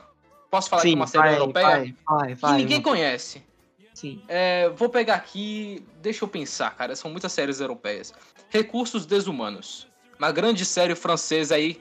Posso 0.50 0.70
falar 0.70 0.82
Sim, 0.82 0.94
uma 0.94 1.06
série 1.06 1.24
vai, 1.24 1.34
europeia? 1.34 1.66
Vai, 1.66 1.94
vai, 2.06 2.34
vai, 2.34 2.50
que 2.52 2.56
ninguém 2.56 2.80
conhece. 2.80 3.44
Sim. 3.92 4.22
É, 4.26 4.70
vou 4.70 4.88
pegar 4.88 5.16
aqui. 5.16 5.86
Deixa 6.00 6.24
eu 6.24 6.28
pensar, 6.28 6.74
cara. 6.74 6.96
São 6.96 7.10
muitas 7.10 7.30
séries 7.32 7.60
europeias. 7.60 8.14
Recursos 8.48 9.04
Desumanos. 9.04 9.86
Uma 10.18 10.32
grande 10.32 10.64
série 10.64 10.94
francesa 10.94 11.56
aí. 11.56 11.78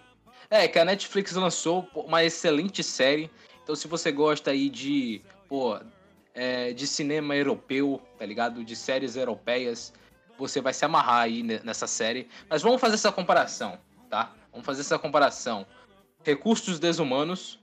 É, 0.49 0.67
que 0.67 0.77
a 0.77 0.83
Netflix 0.83 1.31
lançou 1.31 1.87
uma 1.95 2.21
excelente 2.25 2.83
série. 2.83 3.31
Então, 3.63 3.75
se 3.75 3.87
você 3.87 4.11
gosta 4.11 4.51
aí 4.51 4.69
de, 4.69 5.21
pô, 5.47 5.79
é, 6.33 6.73
de 6.73 6.87
cinema 6.87 7.35
europeu, 7.35 8.01
tá 8.17 8.25
ligado? 8.25 8.63
De 8.63 8.75
séries 8.75 9.15
europeias. 9.15 9.93
Você 10.37 10.61
vai 10.61 10.73
se 10.73 10.83
amarrar 10.83 11.23
aí 11.23 11.43
nessa 11.43 11.87
série. 11.87 12.27
Mas 12.49 12.61
vamos 12.61 12.81
fazer 12.81 12.95
essa 12.95 13.11
comparação, 13.11 13.77
tá? 14.09 14.33
Vamos 14.51 14.65
fazer 14.65 14.81
essa 14.81 14.97
comparação. 14.97 15.65
Recursos 16.23 16.79
Desumanos 16.79 17.59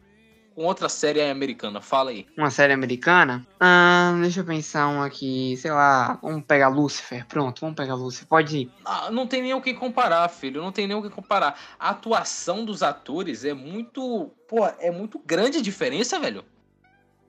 com 0.58 0.64
outra 0.64 0.88
série 0.88 1.22
americana. 1.22 1.80
Fala 1.80 2.10
aí. 2.10 2.26
Uma 2.36 2.50
série 2.50 2.72
americana? 2.72 3.46
Ah, 3.60 4.16
deixa 4.20 4.40
eu 4.40 4.44
pensar 4.44 4.88
um 4.88 5.00
aqui. 5.00 5.56
Sei 5.56 5.70
lá, 5.70 6.18
vamos 6.20 6.42
pegar 6.44 6.66
Lucifer. 6.66 7.24
Pronto, 7.26 7.60
vamos 7.60 7.76
pegar 7.76 7.94
Lucifer. 7.94 8.26
Pode 8.26 8.58
ir. 8.58 8.70
Ah, 8.84 9.08
não 9.08 9.24
tem 9.24 9.40
nem 9.40 9.54
o 9.54 9.60
que 9.60 9.72
comparar, 9.72 10.28
filho. 10.28 10.60
Não 10.60 10.72
tem 10.72 10.88
nem 10.88 10.96
o 10.96 11.02
que 11.02 11.10
comparar. 11.10 11.56
A 11.78 11.90
atuação 11.90 12.64
dos 12.64 12.82
atores 12.82 13.44
é 13.44 13.54
muito. 13.54 14.32
Pô, 14.48 14.66
é 14.80 14.90
muito 14.90 15.20
grande 15.24 15.58
a 15.58 15.62
diferença, 15.62 16.18
velho. 16.18 16.44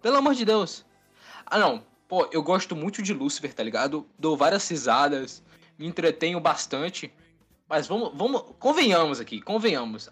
Pelo 0.02 0.18
amor 0.18 0.34
de 0.34 0.44
Deus. 0.44 0.84
Ah, 1.50 1.58
não. 1.58 1.84
Pô, 2.08 2.28
eu 2.32 2.42
gosto 2.42 2.76
muito 2.76 3.02
de 3.02 3.14
Lucifer, 3.14 3.54
tá 3.54 3.64
ligado? 3.64 4.06
Dou 4.18 4.36
várias 4.36 4.68
risadas, 4.68 5.44
me 5.78 5.88
entretenho 5.88 6.40
bastante. 6.40 7.12
Mas 7.68 7.88
vamos, 7.88 8.12
vamos, 8.16 8.44
convenhamos 8.60 9.20
aqui, 9.20 9.42
convenhamos. 9.42 10.10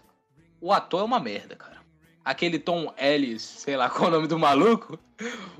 O 0.60 0.72
ator 0.72 1.00
é 1.00 1.04
uma 1.04 1.20
merda, 1.20 1.56
cara. 1.56 1.78
Aquele 2.24 2.58
Tom 2.58 2.92
Ellis, 2.96 3.42
sei 3.42 3.76
lá 3.76 3.88
qual 3.90 4.06
é 4.06 4.08
o 4.08 4.14
nome 4.16 4.28
do 4.28 4.38
maluco. 4.38 4.98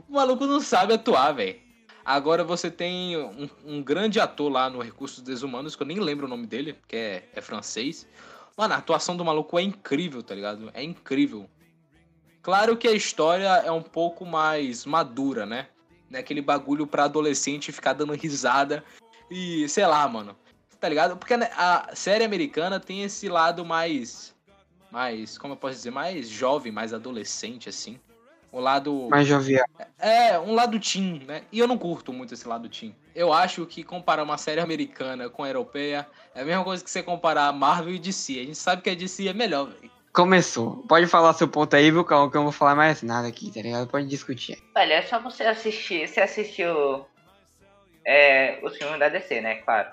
O 0.09 0.13
maluco 0.13 0.47
não 0.47 0.61
sabe 0.61 0.95
atuar, 0.95 1.33
velho. 1.33 1.61
Agora 2.05 2.43
você 2.43 2.71
tem 2.71 3.17
um, 3.17 3.49
um, 3.67 3.83
grande 3.83 4.19
ator 4.19 4.51
lá 4.51 4.71
no 4.71 4.81
Recursos 4.81 5.23
Desumanos, 5.23 5.77
que 5.77 5.83
eu 5.83 5.87
nem 5.87 6.01
lembro 6.01 6.27
o 6.27 6.29
nome 6.29 6.47
dele, 6.47 6.77
que 6.89 6.97
é, 6.97 7.29
é 7.35 7.41
francês. 7.41 8.09
Mano, 8.57 8.75
a 8.75 8.79
atuação 8.79 9.17
do 9.17 9.25
maluco 9.25 9.59
é 9.59 9.63
incrível, 9.63 10.23
tá 10.23 10.35
ligado? 10.35 10.71
É 10.73 10.83
incrível. 10.83 11.51
Claro 12.43 12.77
que 12.77 12.89
a 12.89 12.93
história 12.93 13.49
é 13.65 13.71
um 13.71 13.83
pouco 13.83 14.25
mais 14.25 14.87
madura, 14.87 15.45
né? 15.45 15.69
Né, 16.11 16.21
Aquele 16.21 16.41
bagulho 16.41 16.87
pra 16.87 17.05
adolescente 17.05 17.73
ficar 17.73 17.93
dando 17.93 18.15
risada 18.15 18.83
e, 19.31 19.69
sei 19.69 19.87
lá, 19.87 20.07
mano. 20.09 20.37
Tá 20.81 20.89
ligado? 20.89 21.17
Porque 21.17 21.37
né, 21.37 21.51
a 21.57 21.91
série 21.95 22.25
americana 22.25 22.79
tem 22.79 23.03
esse 23.03 23.29
lado 23.29 23.65
mais. 23.65 24.35
Mais. 24.91 25.37
Como 25.37 25.55
eu 25.55 25.57
posso 25.57 25.75
dizer? 25.75 25.91
Mais 25.91 26.29
jovem, 26.29 26.73
mais 26.73 26.95
adolescente, 26.95 27.69
assim. 27.69 27.99
O 28.51 28.61
lado. 28.61 29.09
Mais 29.11 29.27
jovial. 29.27 29.67
É, 29.99 30.39
um 30.39 30.55
lado 30.55 30.79
teen, 30.81 31.25
né? 31.27 31.43
E 31.53 31.59
eu 31.59 31.67
não 31.67 31.77
curto 31.77 32.13
muito 32.13 32.33
esse 32.33 32.49
lado 32.49 32.69
teen. 32.69 32.95
Eu 33.15 33.33
acho 33.33 33.67
que 33.67 33.83
comparar 33.83 34.23
uma 34.23 34.39
série 34.39 34.61
americana 34.61 35.29
com 35.29 35.43
a 35.43 35.49
europeia 35.49 36.09
é 36.35 36.41
a 36.41 36.45
mesma 36.45 36.65
coisa 36.65 36.83
que 36.83 36.91
você 36.91 37.03
comparar 37.03 37.53
Marvel 37.53 37.95
e 37.95 37.99
DC. 37.99 38.41
A 38.41 38.45
gente 38.45 38.55
sabe 38.57 38.81
que 38.81 38.89
a 38.89 38.95
DC 38.95 39.29
é 39.29 39.35
melhor, 39.35 39.67
velho. 39.67 39.98
Começou. 40.19 40.79
Pode 40.89 41.07
falar 41.07 41.33
seu 41.35 41.47
ponto 41.47 41.77
aí, 41.77 41.93
viu, 41.93 42.05
Cal, 42.05 42.29
que 42.29 42.37
eu 42.37 42.41
não 42.41 42.47
vou 42.47 42.53
falar 42.53 42.75
mais 42.75 43.05
nada 43.05 43.29
aqui, 43.29 43.53
tá 43.53 43.63
ligado? 43.63 43.87
Pode 43.87 44.09
discutir. 44.09 44.61
Olha, 44.77 44.95
é 44.95 45.03
só 45.03 45.21
você 45.21 45.45
assistir. 45.45 46.09
Você 46.09 46.21
assistiu 46.21 47.07
é, 48.05 48.59
os 48.65 48.77
filmes 48.77 48.99
da 48.99 49.09
DC, 49.09 49.41
né? 49.41 49.63
Claro. 49.63 49.91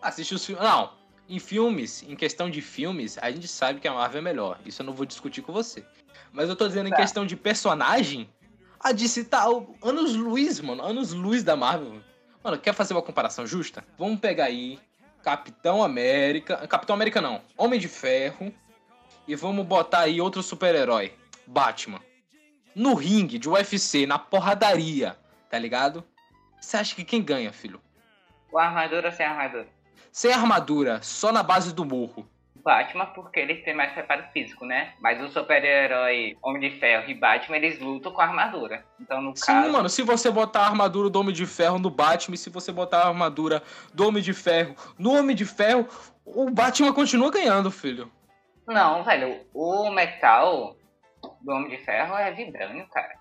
Assiste 0.00 0.34
os 0.34 0.46
filmes. 0.46 0.64
Não, 0.64 0.94
em 1.28 1.38
filmes, 1.38 2.02
em 2.02 2.16
questão 2.16 2.48
de 2.48 2.62
filmes, 2.62 3.18
a 3.20 3.30
gente 3.30 3.46
sabe 3.46 3.78
que 3.78 3.86
a 3.86 3.92
Marvel 3.92 4.20
é 4.20 4.24
melhor. 4.24 4.58
Isso 4.64 4.80
eu 4.80 4.86
não 4.86 4.94
vou 4.94 5.04
discutir 5.04 5.42
com 5.42 5.52
você. 5.52 5.84
Mas 6.32 6.48
eu 6.48 6.56
tô 6.56 6.66
dizendo 6.66 6.86
em 6.86 6.92
Tá. 6.92 6.96
questão 6.96 7.26
de 7.26 7.36
personagem, 7.36 8.26
a 8.80 8.90
DC 8.90 9.24
tá 9.24 9.44
anos 9.82 10.16
luz, 10.16 10.62
mano. 10.62 10.82
Anos 10.82 11.12
luz 11.12 11.44
da 11.44 11.54
Marvel. 11.54 12.00
Mano, 12.42 12.58
quer 12.58 12.72
fazer 12.72 12.94
uma 12.94 13.02
comparação 13.02 13.46
justa? 13.46 13.84
Vamos 13.98 14.18
pegar 14.18 14.44
aí 14.44 14.78
Capitão 15.22 15.82
América. 15.82 16.66
Capitão 16.66 16.96
América 16.96 17.20
não. 17.20 17.42
Homem 17.54 17.78
de 17.78 17.86
Ferro. 17.86 18.50
E 19.28 19.36
vamos 19.36 19.66
botar 19.66 20.00
aí 20.00 20.22
outro 20.22 20.42
super-herói. 20.42 21.12
Batman. 21.46 22.00
No 22.74 22.94
ringue 22.94 23.38
de 23.38 23.46
UFC, 23.46 24.06
na 24.06 24.18
porradaria, 24.18 25.18
tá 25.50 25.58
ligado? 25.58 26.02
Você 26.58 26.78
acha 26.78 26.94
que 26.94 27.04
quem 27.04 27.22
ganha, 27.22 27.52
filho? 27.52 27.78
Com 28.50 28.58
armadura 28.58 29.08
ou 29.08 29.12
sem 29.12 29.26
armadura? 29.26 29.68
Sem 30.10 30.32
armadura, 30.32 31.02
só 31.02 31.30
na 31.30 31.42
base 31.42 31.74
do 31.74 31.84
morro. 31.84 32.26
Batman, 32.64 33.06
porque 33.06 33.38
ele 33.38 33.56
tem 33.56 33.74
mais 33.74 33.92
preparo 33.92 34.24
físico, 34.32 34.64
né? 34.64 34.94
Mas 35.00 35.22
o 35.22 35.28
super-herói 35.28 36.36
Homem 36.42 36.60
de 36.60 36.78
Ferro 36.78 37.08
e 37.08 37.14
Batman, 37.14 37.56
eles 37.56 37.78
lutam 37.78 38.12
com 38.12 38.20
armadura. 38.20 38.84
Então, 39.00 39.20
no 39.20 39.36
Sim, 39.36 39.46
caso. 39.46 39.72
mano, 39.72 39.88
se 39.88 40.02
você 40.02 40.30
botar 40.30 40.62
a 40.62 40.66
armadura 40.68 41.08
do 41.10 41.20
Homem 41.20 41.34
de 41.34 41.46
Ferro 41.46 41.78
no 41.78 41.90
Batman, 41.90 42.34
e 42.34 42.38
se 42.38 42.50
você 42.50 42.72
botar 42.72 43.02
a 43.02 43.08
armadura 43.08 43.62
do 43.92 44.06
Homem 44.06 44.22
de 44.22 44.32
Ferro 44.32 44.74
no 44.98 45.12
Homem 45.18 45.36
de 45.36 45.44
Ferro, 45.44 45.86
o 46.24 46.50
Batman 46.50 46.92
continua 46.92 47.30
ganhando, 47.30 47.70
filho. 47.70 48.10
Não, 48.68 49.02
velho. 49.02 49.40
O 49.54 49.90
metal 49.90 50.76
do 51.40 51.52
Homem 51.52 51.70
de 51.70 51.78
Ferro 51.78 52.14
é 52.16 52.30
vibrânio, 52.30 52.86
cara. 52.88 53.16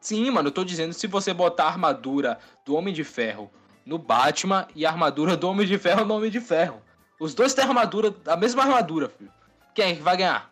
Sim, 0.00 0.30
mano, 0.30 0.48
eu 0.48 0.52
tô 0.52 0.64
dizendo, 0.64 0.92
se 0.92 1.06
você 1.08 1.34
botar 1.34 1.64
a 1.64 1.68
armadura 1.68 2.38
do 2.64 2.76
Homem 2.76 2.94
de 2.94 3.02
Ferro 3.02 3.50
no 3.84 3.98
Batman 3.98 4.68
e 4.76 4.86
a 4.86 4.90
armadura 4.90 5.36
do 5.36 5.48
Homem 5.48 5.66
de 5.66 5.76
Ferro 5.76 6.04
no 6.04 6.14
Homem 6.14 6.30
de 6.30 6.40
Ferro. 6.40 6.80
Os 7.18 7.34
dois 7.34 7.52
têm 7.52 7.64
armadura, 7.64 8.14
a 8.26 8.36
mesma 8.36 8.62
armadura, 8.62 9.08
filho. 9.08 9.32
Quem 9.74 9.92
é 9.92 9.96
que 9.96 10.02
vai 10.02 10.16
ganhar? 10.16 10.50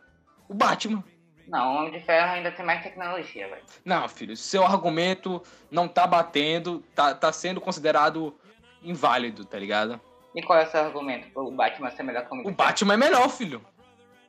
O 0.48 0.54
Batman. 0.54 1.04
Não, 1.46 1.74
o 1.74 1.78
Homem 1.78 1.92
de 1.92 2.00
Ferro 2.00 2.32
ainda 2.32 2.50
tem 2.50 2.66
mais 2.66 2.82
tecnologia, 2.82 3.48
velho. 3.48 3.62
Não, 3.84 4.08
filho, 4.08 4.36
seu 4.36 4.64
argumento 4.64 5.40
não 5.70 5.86
tá 5.86 6.06
batendo, 6.06 6.82
tá, 6.92 7.14
tá 7.14 7.32
sendo 7.32 7.60
considerado 7.60 8.36
inválido, 8.82 9.44
tá 9.44 9.58
ligado? 9.58 10.00
E 10.34 10.42
qual 10.42 10.58
é 10.58 10.64
o 10.64 10.70
seu 10.70 10.80
argumento 10.80 11.30
pro 11.30 11.50
Batman 11.52 11.90
ser 11.92 12.02
melhor 12.02 12.24
que 12.24 12.30
o 12.30 12.34
Homem 12.34 12.48
O? 12.48 12.52
Batman 12.52 12.94
é 12.94 12.96
melhor, 12.96 13.28
filho. 13.28 13.64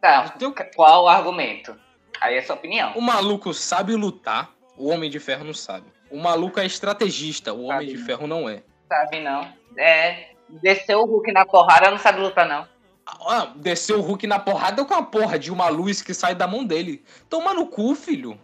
Tá, 0.02 0.34
qual 0.76 1.06
o 1.06 1.08
argumento? 1.08 1.76
Aí 2.22 2.36
é 2.36 2.42
sua 2.42 2.56
opinião. 2.56 2.94
O 2.96 3.02
maluco 3.02 3.54
sabe 3.54 3.96
lutar, 3.96 4.52
o 4.76 4.90
Homem 4.90 5.10
de 5.10 5.20
Ferro 5.20 5.44
não 5.44 5.54
sabe. 5.54 5.86
O 6.10 6.18
maluco 6.18 6.60
é 6.60 6.66
estrategista, 6.66 7.54
o 7.54 7.64
Homem 7.66 7.88
Sabe. 7.88 7.98
de 7.98 8.04
Ferro 8.06 8.28
não 8.28 8.48
é. 8.48 8.64
Sabe 8.88 9.20
não. 9.20 9.52
É. 9.78 10.30
Desceu 10.50 11.02
o 11.02 11.06
Hulk 11.06 11.32
na 11.34 11.46
porrada, 11.46 11.92
não 11.92 11.98
sabe 11.98 12.22
lutar, 12.22 12.48
não. 12.48 12.68
Ah, 13.06 13.52
desceu 13.56 14.00
o 14.00 14.02
Hulk 14.02 14.26
na 14.26 14.40
porrada 14.40 14.84
com 14.86 14.94
a 14.94 15.04
porra 15.04 15.38
de 15.38 15.52
uma 15.52 15.68
luz 15.68 16.02
que 16.02 16.14
sai 16.14 16.34
da 16.34 16.48
mão 16.48 16.64
dele. 16.66 17.04
Toma 17.30 17.54
no 17.54 17.68
cu, 17.68 17.96
filho. 17.96 18.40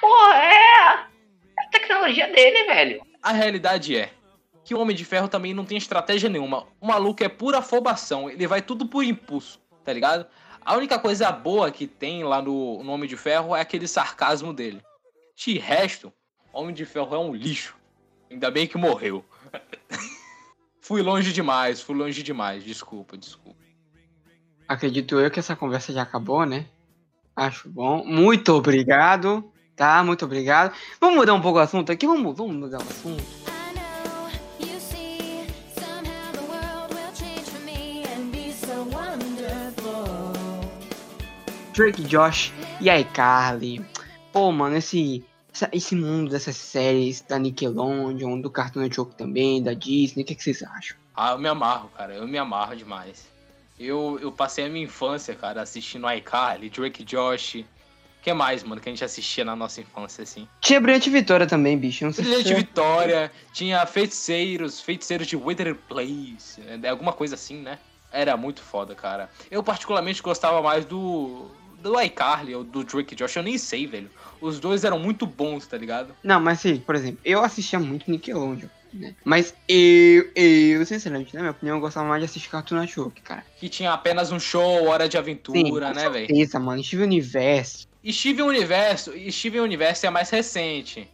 Porra, 0.00 0.34
é. 0.36 1.06
É 1.58 1.64
a 1.64 1.68
tecnologia 1.70 2.26
dele, 2.32 2.64
velho. 2.64 3.02
A 3.22 3.32
realidade 3.32 3.96
é 3.96 4.10
que 4.64 4.74
o 4.74 4.80
Homem 4.80 4.96
de 4.96 5.04
Ferro 5.04 5.28
também 5.28 5.52
não 5.52 5.64
tem 5.64 5.76
estratégia 5.76 6.28
nenhuma. 6.30 6.66
O 6.80 6.86
maluco 6.86 7.22
é 7.22 7.28
pura 7.28 7.58
afobação, 7.58 8.30
ele 8.30 8.46
vai 8.46 8.62
tudo 8.62 8.86
por 8.86 9.04
impulso, 9.04 9.60
tá 9.84 9.92
ligado? 9.92 10.26
A 10.64 10.76
única 10.76 10.98
coisa 10.98 11.30
boa 11.30 11.70
que 11.70 11.86
tem 11.86 12.24
lá 12.24 12.40
no, 12.40 12.78
Homem 12.88 13.08
de 13.08 13.16
Ferro 13.16 13.54
é 13.54 13.60
aquele 13.60 13.86
sarcasmo 13.86 14.52
dele. 14.52 14.80
De 15.36 15.58
resto, 15.58 16.12
Homem 16.52 16.74
de 16.74 16.86
Ferro 16.86 17.14
é 17.14 17.18
um 17.18 17.34
lixo. 17.34 17.76
Ainda 18.30 18.50
bem 18.50 18.66
que 18.66 18.78
morreu. 18.78 19.24
fui 20.80 21.02
longe 21.02 21.32
demais, 21.32 21.82
fui 21.82 21.94
longe 21.94 22.22
demais. 22.22 22.64
Desculpa, 22.64 23.16
desculpa. 23.16 23.62
Acredito 24.66 25.20
eu 25.20 25.30
que 25.30 25.38
essa 25.38 25.54
conversa 25.54 25.92
já 25.92 26.02
acabou, 26.02 26.46
né? 26.46 26.66
Acho 27.36 27.68
bom. 27.68 28.02
Muito 28.04 28.52
obrigado, 28.54 29.52
tá? 29.76 30.02
Muito 30.02 30.24
obrigado. 30.24 30.74
Vamos 30.98 31.16
mudar 31.16 31.34
um 31.34 31.42
pouco 31.42 31.58
o 31.58 31.62
assunto 31.62 31.92
aqui? 31.92 32.06
Vamos, 32.06 32.34
vamos 32.36 32.56
mudar 32.56 32.78
o 32.78 32.82
assunto. 32.82 33.53
Drake 41.74 42.02
Josh 42.04 42.52
e 42.80 42.88
iCarly. 42.88 43.84
Pô, 44.32 44.50
mano, 44.52 44.76
esse, 44.76 45.24
essa- 45.52 45.68
esse 45.72 45.94
mundo 45.94 46.30
dessas 46.30 46.56
séries 46.56 47.20
da 47.20 47.38
Nickelodeon, 47.38 48.40
do 48.40 48.50
Cartoon 48.50 48.80
Network 48.80 49.14
também, 49.16 49.62
da 49.62 49.74
Disney, 49.74 50.22
o 50.22 50.26
que, 50.26 50.34
que 50.34 50.42
vocês 50.42 50.62
acham? 50.62 50.96
Ah, 51.16 51.32
eu 51.32 51.38
me 51.38 51.48
amarro, 51.48 51.88
cara. 51.96 52.14
Eu 52.14 52.26
me 52.26 52.38
amarro 52.38 52.74
demais. 52.76 53.26
Eu, 53.78 54.18
eu 54.22 54.30
passei 54.30 54.66
a 54.66 54.68
minha 54.68 54.84
infância, 54.84 55.34
cara, 55.34 55.62
assistindo 55.62 56.08
iCarly, 56.10 56.70
Drake 56.70 57.04
Josh. 57.04 57.56
O 57.56 57.64
que 58.24 58.32
mais, 58.32 58.62
mano, 58.64 58.80
que 58.80 58.88
a 58.88 58.92
gente 58.92 59.04
assistia 59.04 59.44
na 59.44 59.54
nossa 59.54 59.80
infância, 59.80 60.22
assim? 60.22 60.48
Tinha 60.60 60.80
Brilhante 60.80 61.10
Vitória 61.10 61.46
também, 61.46 61.76
bicho. 61.76 62.04
Não 62.04 62.12
sei 62.12 62.24
se 62.24 62.30
Brilhante 62.30 62.48
você- 62.48 62.54
Vitória, 62.54 63.32
tinha 63.52 63.84
feiticeiros, 63.84 64.80
feiticeiros 64.80 65.26
de 65.26 65.36
Wither 65.36 65.74
Place, 65.74 66.60
é, 66.82 66.88
alguma 66.88 67.12
coisa 67.12 67.34
assim, 67.34 67.60
né? 67.60 67.78
Era 68.10 68.36
muito 68.36 68.62
foda, 68.62 68.94
cara. 68.94 69.28
Eu 69.50 69.62
particularmente 69.62 70.22
gostava 70.22 70.62
mais 70.62 70.84
do 70.84 71.50
do 71.84 72.00
iCarly 72.00 72.54
ou 72.54 72.64
do 72.64 72.82
Drake 72.82 73.14
Josh, 73.14 73.36
eu 73.36 73.42
nem 73.42 73.58
sei, 73.58 73.86
velho. 73.86 74.10
Os 74.40 74.58
dois 74.58 74.84
eram 74.84 74.98
muito 74.98 75.26
bons, 75.26 75.66
tá 75.66 75.76
ligado? 75.76 76.14
Não, 76.24 76.40
mas 76.40 76.60
sim, 76.60 76.78
por 76.78 76.94
exemplo, 76.94 77.20
eu 77.24 77.44
assistia 77.44 77.78
muito 77.78 78.10
Nickelodeon, 78.10 78.68
né? 78.92 79.14
Mas 79.22 79.54
eu, 79.68 80.30
eu, 80.34 80.84
sinceramente, 80.86 81.34
na 81.34 81.40
minha 81.40 81.50
opinião, 81.52 81.76
eu 81.76 81.80
gostava 81.80 82.08
mais 82.08 82.22
de 82.22 82.24
assistir 82.24 82.48
Cartoon 82.48 82.76
Network, 82.76 83.20
cara. 83.20 83.44
Que 83.58 83.68
tinha 83.68 83.92
apenas 83.92 84.32
um 84.32 84.40
show, 84.40 84.86
hora 84.86 85.06
de 85.06 85.16
Sim, 85.16 85.18
aventura, 85.18 85.88
com 85.88 85.94
né, 85.94 86.08
velho? 86.08 86.26
certeza, 86.26 86.58
mano. 86.58 86.82
Steven 86.82 87.04
Universo. 87.04 87.86
E 88.02 88.12
Steven 88.12 88.44
Universo, 88.44 89.14
e 89.14 89.30
Steven 89.30 89.60
Universo 89.60 90.06
é 90.06 90.10
mais 90.10 90.30
recente. 90.30 91.08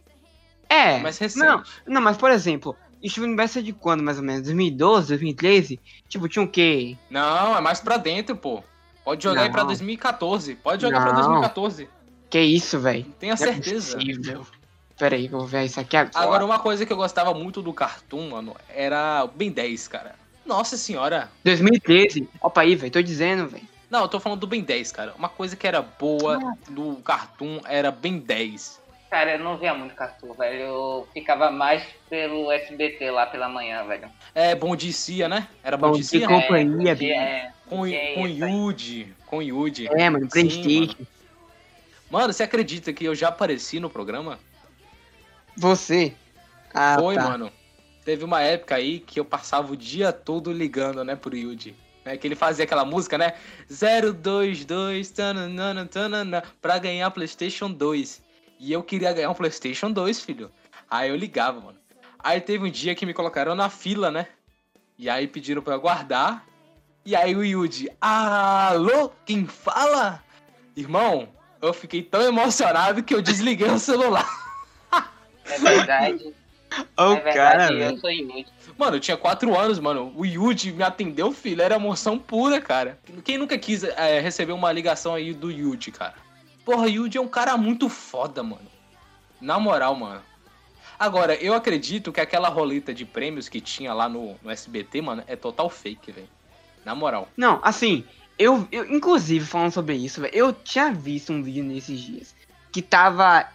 É, 0.69 0.99
mais 0.99 1.17
recente. 1.17 1.45
não, 1.45 1.63
não, 1.85 2.01
mas 2.01 2.15
por 2.17 2.31
exemplo, 2.31 2.77
Steven 3.05 3.27
Universo 3.29 3.59
é 3.59 3.61
de 3.61 3.73
quando, 3.73 4.03
mais 4.03 4.17
ou 4.17 4.23
menos? 4.23 4.43
2012, 4.43 5.09
2013? 5.09 5.79
Tipo, 6.07 6.29
tinha 6.29 6.43
o 6.43 6.47
quê? 6.47 6.95
Não, 7.09 7.57
é 7.57 7.61
mais 7.61 7.81
pra 7.81 7.97
dentro, 7.97 8.35
pô. 8.37 8.63
Pode 9.03 9.23
jogar 9.23 9.43
aí 9.43 9.49
pra 9.49 9.61
Não. 9.61 9.67
2014. 9.67 10.55
Pode 10.55 10.81
jogar 10.81 11.01
pra 11.01 11.13
Não. 11.13 11.21
2014. 11.21 11.89
Que 12.29 12.39
isso, 12.39 12.79
velho? 12.79 13.05
Tenha 13.19 13.35
Não 13.35 13.43
é 13.43 13.51
certeza. 13.51 13.97
possível. 13.97 14.45
Pera 14.97 15.15
aí 15.15 15.27
que 15.27 15.33
eu 15.33 15.39
vou 15.39 15.47
ver 15.47 15.65
isso 15.65 15.79
aqui 15.79 15.97
agora. 15.97 16.23
Agora, 16.23 16.45
uma 16.45 16.59
coisa 16.59 16.85
que 16.85 16.93
eu 16.93 16.97
gostava 16.97 17.33
muito 17.33 17.61
do 17.61 17.73
Cartoon, 17.73 18.29
mano, 18.29 18.55
era 18.69 19.23
o 19.23 19.27
Ben 19.27 19.51
10, 19.51 19.87
cara. 19.87 20.15
Nossa 20.45 20.77
senhora. 20.77 21.29
2013. 21.43 22.29
Opa 22.39 22.61
aí, 22.61 22.75
velho. 22.75 22.91
Tô 22.91 23.01
dizendo, 23.01 23.47
velho. 23.47 23.63
Não, 23.89 24.01
eu 24.01 24.07
tô 24.07 24.19
falando 24.19 24.39
do 24.39 24.47
Ben 24.47 24.61
10, 24.61 24.91
cara. 24.91 25.13
Uma 25.17 25.27
coisa 25.27 25.55
que 25.55 25.67
era 25.67 25.81
boa 25.81 26.39
do 26.69 26.95
Cartoon 27.03 27.59
era 27.65 27.91
Ben 27.91 28.19
10. 28.19 28.79
Cara, 29.09 29.33
eu 29.33 29.39
não 29.39 29.57
via 29.57 29.73
muito 29.73 29.93
Cartoon, 29.93 30.33
velho. 30.33 30.59
Eu 30.61 31.07
ficava 31.13 31.51
mais 31.51 31.83
pelo 32.09 32.49
SBT 32.51 33.11
lá 33.11 33.25
pela 33.25 33.49
manhã, 33.49 33.83
velho. 33.83 34.07
É, 34.33 34.55
Bom 34.55 34.73
Dia 34.75 34.93
Cia, 34.93 35.27
né? 35.27 35.47
Era 35.61 35.75
Bom, 35.75 35.87
Bom 35.87 35.93
Dia 35.93 36.01
e 36.03 36.07
Dia 36.19 36.27
Cia? 36.27 36.41
Companhia, 36.41 36.91
é, 36.91 36.95
Bia. 36.95 37.15
é, 37.15 37.51
Com, 37.71 37.85
é 37.85 38.15
com. 38.15 38.27
Yuji. 38.27 39.15
Com 39.25 39.41
Yuji. 39.41 39.87
É, 39.87 40.09
mano. 40.09 40.27
Prestige. 40.27 40.97
Mano, 42.09 42.33
você 42.33 42.43
acredita 42.43 42.91
que 42.91 43.05
eu 43.05 43.15
já 43.15 43.29
apareci 43.29 43.79
no 43.79 43.89
programa? 43.89 44.37
Você. 45.55 46.13
Ah, 46.73 46.97
Foi, 46.99 47.15
tá. 47.15 47.29
mano. 47.29 47.49
Teve 48.03 48.25
uma 48.25 48.41
época 48.41 48.75
aí 48.75 48.99
que 48.99 49.17
eu 49.17 49.23
passava 49.23 49.71
o 49.71 49.77
dia 49.77 50.11
todo 50.11 50.51
ligando, 50.51 51.01
né, 51.05 51.15
pro 51.15 51.33
Yuji. 51.33 51.73
Né, 52.03 52.17
que 52.17 52.27
ele 52.27 52.35
fazia 52.35 52.65
aquela 52.65 52.83
música, 52.83 53.17
né? 53.17 53.35
022 53.69 55.09
tananana, 55.11 55.85
tanana, 55.85 56.43
pra 56.61 56.77
ganhar 56.77 57.09
PlayStation 57.11 57.71
2. 57.71 58.21
E 58.59 58.73
eu 58.73 58.83
queria 58.83 59.13
ganhar 59.13 59.29
um 59.29 59.35
PlayStation 59.35 59.89
2, 59.89 60.19
filho. 60.19 60.51
Aí 60.89 61.09
eu 61.09 61.15
ligava, 61.15 61.61
mano. 61.61 61.77
Aí 62.19 62.41
teve 62.41 62.65
um 62.65 62.69
dia 62.69 62.93
que 62.95 63.05
me 63.05 63.13
colocaram 63.13 63.55
na 63.55 63.69
fila, 63.69 64.11
né? 64.11 64.27
E 64.97 65.09
aí 65.09 65.25
pediram 65.25 65.61
pra 65.61 65.75
eu 65.75 65.77
aguardar. 65.77 66.45
E 67.03 67.15
aí 67.15 67.35
o 67.35 67.43
Yuji, 67.43 67.89
alô, 67.99 69.11
quem 69.25 69.47
fala? 69.47 70.23
Irmão, 70.75 71.29
eu 71.59 71.73
fiquei 71.73 72.03
tão 72.03 72.21
emocionado 72.21 73.01
que 73.01 73.13
eu 73.13 73.21
desliguei 73.21 73.69
o 73.69 73.79
celular. 73.79 74.27
É 75.43 75.57
verdade. 75.57 76.33
Ô, 76.97 77.13
é 77.13 77.15
verdade, 77.15 77.35
cara, 77.35 77.73
eu 77.73 77.77
velho. 77.77 77.99
sou 77.99 78.09
Yuji. 78.11 78.45
Mano, 78.77 78.95
eu 78.95 78.99
tinha 78.99 79.17
4 79.17 79.59
anos, 79.59 79.79
mano. 79.79 80.13
O 80.15 80.25
Yuji 80.25 80.71
me 80.71 80.83
atendeu, 80.83 81.33
filho. 81.33 81.61
Era 81.61 81.75
emoção 81.75 82.17
pura, 82.17 82.61
cara. 82.61 82.97
Quem 83.23 83.37
nunca 83.37 83.57
quis 83.57 83.83
é, 83.83 84.19
receber 84.21 84.53
uma 84.53 84.71
ligação 84.71 85.15
aí 85.15 85.33
do 85.33 85.51
Yuji, 85.51 85.91
cara? 85.91 86.13
Porra, 86.63 86.87
Yuji 86.87 87.17
é 87.17 87.21
um 87.21 87.27
cara 87.27 87.57
muito 87.57 87.89
foda, 87.89 88.43
mano. 88.43 88.69
Na 89.41 89.59
moral, 89.59 89.95
mano. 89.95 90.21
Agora, 90.97 91.33
eu 91.35 91.53
acredito 91.53 92.13
que 92.13 92.21
aquela 92.21 92.47
roleta 92.47 92.93
de 92.93 93.03
prêmios 93.03 93.49
que 93.49 93.59
tinha 93.59 93.93
lá 93.93 94.07
no, 94.07 94.37
no 94.41 94.51
SBT, 94.51 95.01
mano, 95.01 95.23
é 95.27 95.35
total 95.35 95.69
fake, 95.69 96.11
velho. 96.11 96.29
Na 96.85 96.95
moral. 96.95 97.27
Não, 97.37 97.59
assim, 97.63 98.03
eu, 98.37 98.67
eu 98.71 98.91
inclusive 98.91 99.45
falando 99.45 99.71
sobre 99.71 99.95
isso, 99.95 100.25
eu 100.25 100.51
tinha 100.51 100.91
visto 100.91 101.31
um 101.31 101.43
vídeo 101.43 101.63
nesses 101.63 101.99
dias 101.99 102.35
que 102.71 102.81
tava 102.81 103.47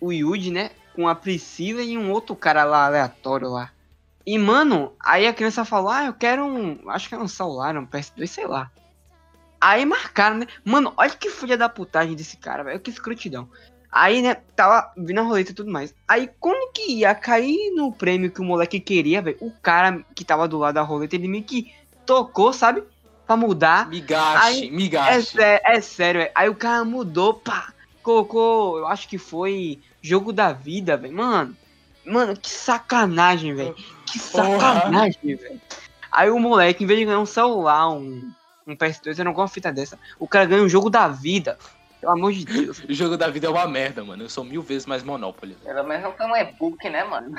o 0.00 0.12
Yuji, 0.12 0.50
né, 0.50 0.70
com 0.94 1.06
a 1.06 1.14
Priscila 1.14 1.82
e 1.82 1.96
um 1.96 2.10
outro 2.10 2.34
cara 2.34 2.64
lá 2.64 2.86
aleatório 2.86 3.48
lá. 3.48 3.70
E, 4.26 4.38
mano, 4.38 4.92
aí 5.00 5.26
a 5.26 5.32
criança 5.32 5.64
falou, 5.64 5.90
ah, 5.90 6.06
eu 6.06 6.12
quero 6.12 6.44
um, 6.44 6.78
acho 6.90 7.08
que 7.08 7.14
é 7.14 7.18
um 7.18 7.28
celular, 7.28 7.76
um 7.76 7.86
PS2, 7.86 8.26
sei 8.26 8.46
lá. 8.46 8.70
Aí 9.60 9.84
marcaram, 9.84 10.38
né? 10.38 10.46
Mano, 10.64 10.92
olha 10.96 11.10
que 11.10 11.30
filha 11.30 11.56
da 11.56 11.68
putagem 11.68 12.14
desse 12.14 12.36
cara, 12.36 12.64
velho, 12.64 12.80
que 12.80 12.90
escrotidão. 12.90 13.48
Aí, 13.90 14.22
né, 14.22 14.36
tava 14.56 14.92
vindo 14.96 15.20
a 15.20 15.22
roleta 15.22 15.50
e 15.50 15.54
tudo 15.54 15.70
mais. 15.70 15.94
Aí, 16.08 16.30
quando 16.40 16.72
que 16.72 17.00
ia 17.00 17.14
cair 17.14 17.72
no 17.74 17.92
prêmio 17.92 18.30
que 18.30 18.40
o 18.40 18.44
moleque 18.44 18.80
queria, 18.80 19.20
velho, 19.20 19.36
o 19.40 19.50
cara 19.50 20.04
que 20.14 20.24
tava 20.24 20.48
do 20.48 20.58
lado 20.58 20.74
da 20.74 20.82
roleta, 20.82 21.14
ele 21.14 21.28
meio 21.28 21.44
que 21.44 21.72
tocou, 22.12 22.52
sabe? 22.52 22.82
Pra 23.26 23.36
mudar. 23.36 23.88
Me 23.88 24.00
gaste, 24.00 24.46
Aí, 24.46 24.70
me 24.70 24.90
É, 25.38 25.76
é 25.76 25.80
sério, 25.80 26.20
velho. 26.20 26.32
Aí 26.34 26.48
o 26.50 26.54
cara 26.54 26.84
mudou, 26.84 27.34
pá. 27.34 27.72
Colocou, 28.02 28.78
eu 28.78 28.86
acho 28.86 29.08
que 29.08 29.16
foi 29.16 29.80
jogo 30.02 30.32
da 30.32 30.52
vida, 30.52 30.96
velho. 30.96 31.14
Mano, 31.14 31.56
mano, 32.04 32.36
que 32.36 32.50
sacanagem, 32.50 33.54
velho. 33.54 33.74
Que 34.04 34.18
sacanagem, 34.18 35.36
velho. 35.36 35.60
Aí 36.10 36.28
o 36.28 36.38
moleque, 36.38 36.84
em 36.84 36.86
vez 36.86 36.98
de 36.98 37.06
ganhar 37.06 37.20
um 37.20 37.26
celular, 37.26 37.88
um, 37.88 38.30
um 38.66 38.76
PS2, 38.76 39.18
eu 39.18 39.24
não 39.24 39.32
gosto 39.32 39.52
de 39.52 39.54
fita 39.54 39.72
dessa. 39.72 39.98
O 40.18 40.28
cara 40.28 40.44
ganha 40.44 40.62
um 40.62 40.68
jogo 40.68 40.90
da 40.90 41.08
vida. 41.08 41.56
Pelo 42.00 42.12
amor 42.12 42.32
de 42.32 42.44
Deus. 42.44 42.80
O 42.80 42.90
jogo 42.92 43.16
da 43.16 43.28
vida 43.28 43.46
é 43.46 43.50
uma 43.50 43.66
merda, 43.66 44.04
mano. 44.04 44.24
Eu 44.24 44.28
sou 44.28 44.44
mil 44.44 44.60
vezes 44.60 44.84
mais 44.84 45.02
Monopoly. 45.02 45.56
Pelo 45.64 45.84
menos 45.84 46.02
não 46.02 46.12
foi 46.12 46.26
um 46.26 46.36
e-book, 46.36 46.90
né, 46.90 47.04
mano? 47.04 47.34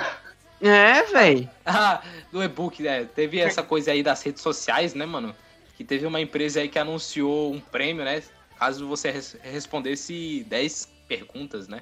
É, 0.64 1.04
velho. 1.04 1.50
Ah, 1.66 2.02
do 2.32 2.44
e-book, 2.44 2.82
né? 2.82 3.06
Teve 3.06 3.40
essa 3.40 3.62
coisa 3.64 3.92
aí 3.92 4.02
das 4.04 4.22
redes 4.22 4.42
sociais, 4.42 4.94
né, 4.94 5.06
mano? 5.06 5.36
Que 5.78 5.84
teve 5.84 6.06
uma 6.06 6.20
empresa 6.22 6.60
aí 6.62 6.70
que 6.70 6.78
anunciou 6.80 7.54
um 7.54 7.60
prêmio, 7.60 8.04
né? 8.04 8.22
Caso 8.58 8.88
você 8.88 9.12
res- 9.12 9.38
respondesse 9.42 10.46
10 10.48 10.90
perguntas, 11.08 11.68
né? 11.68 11.82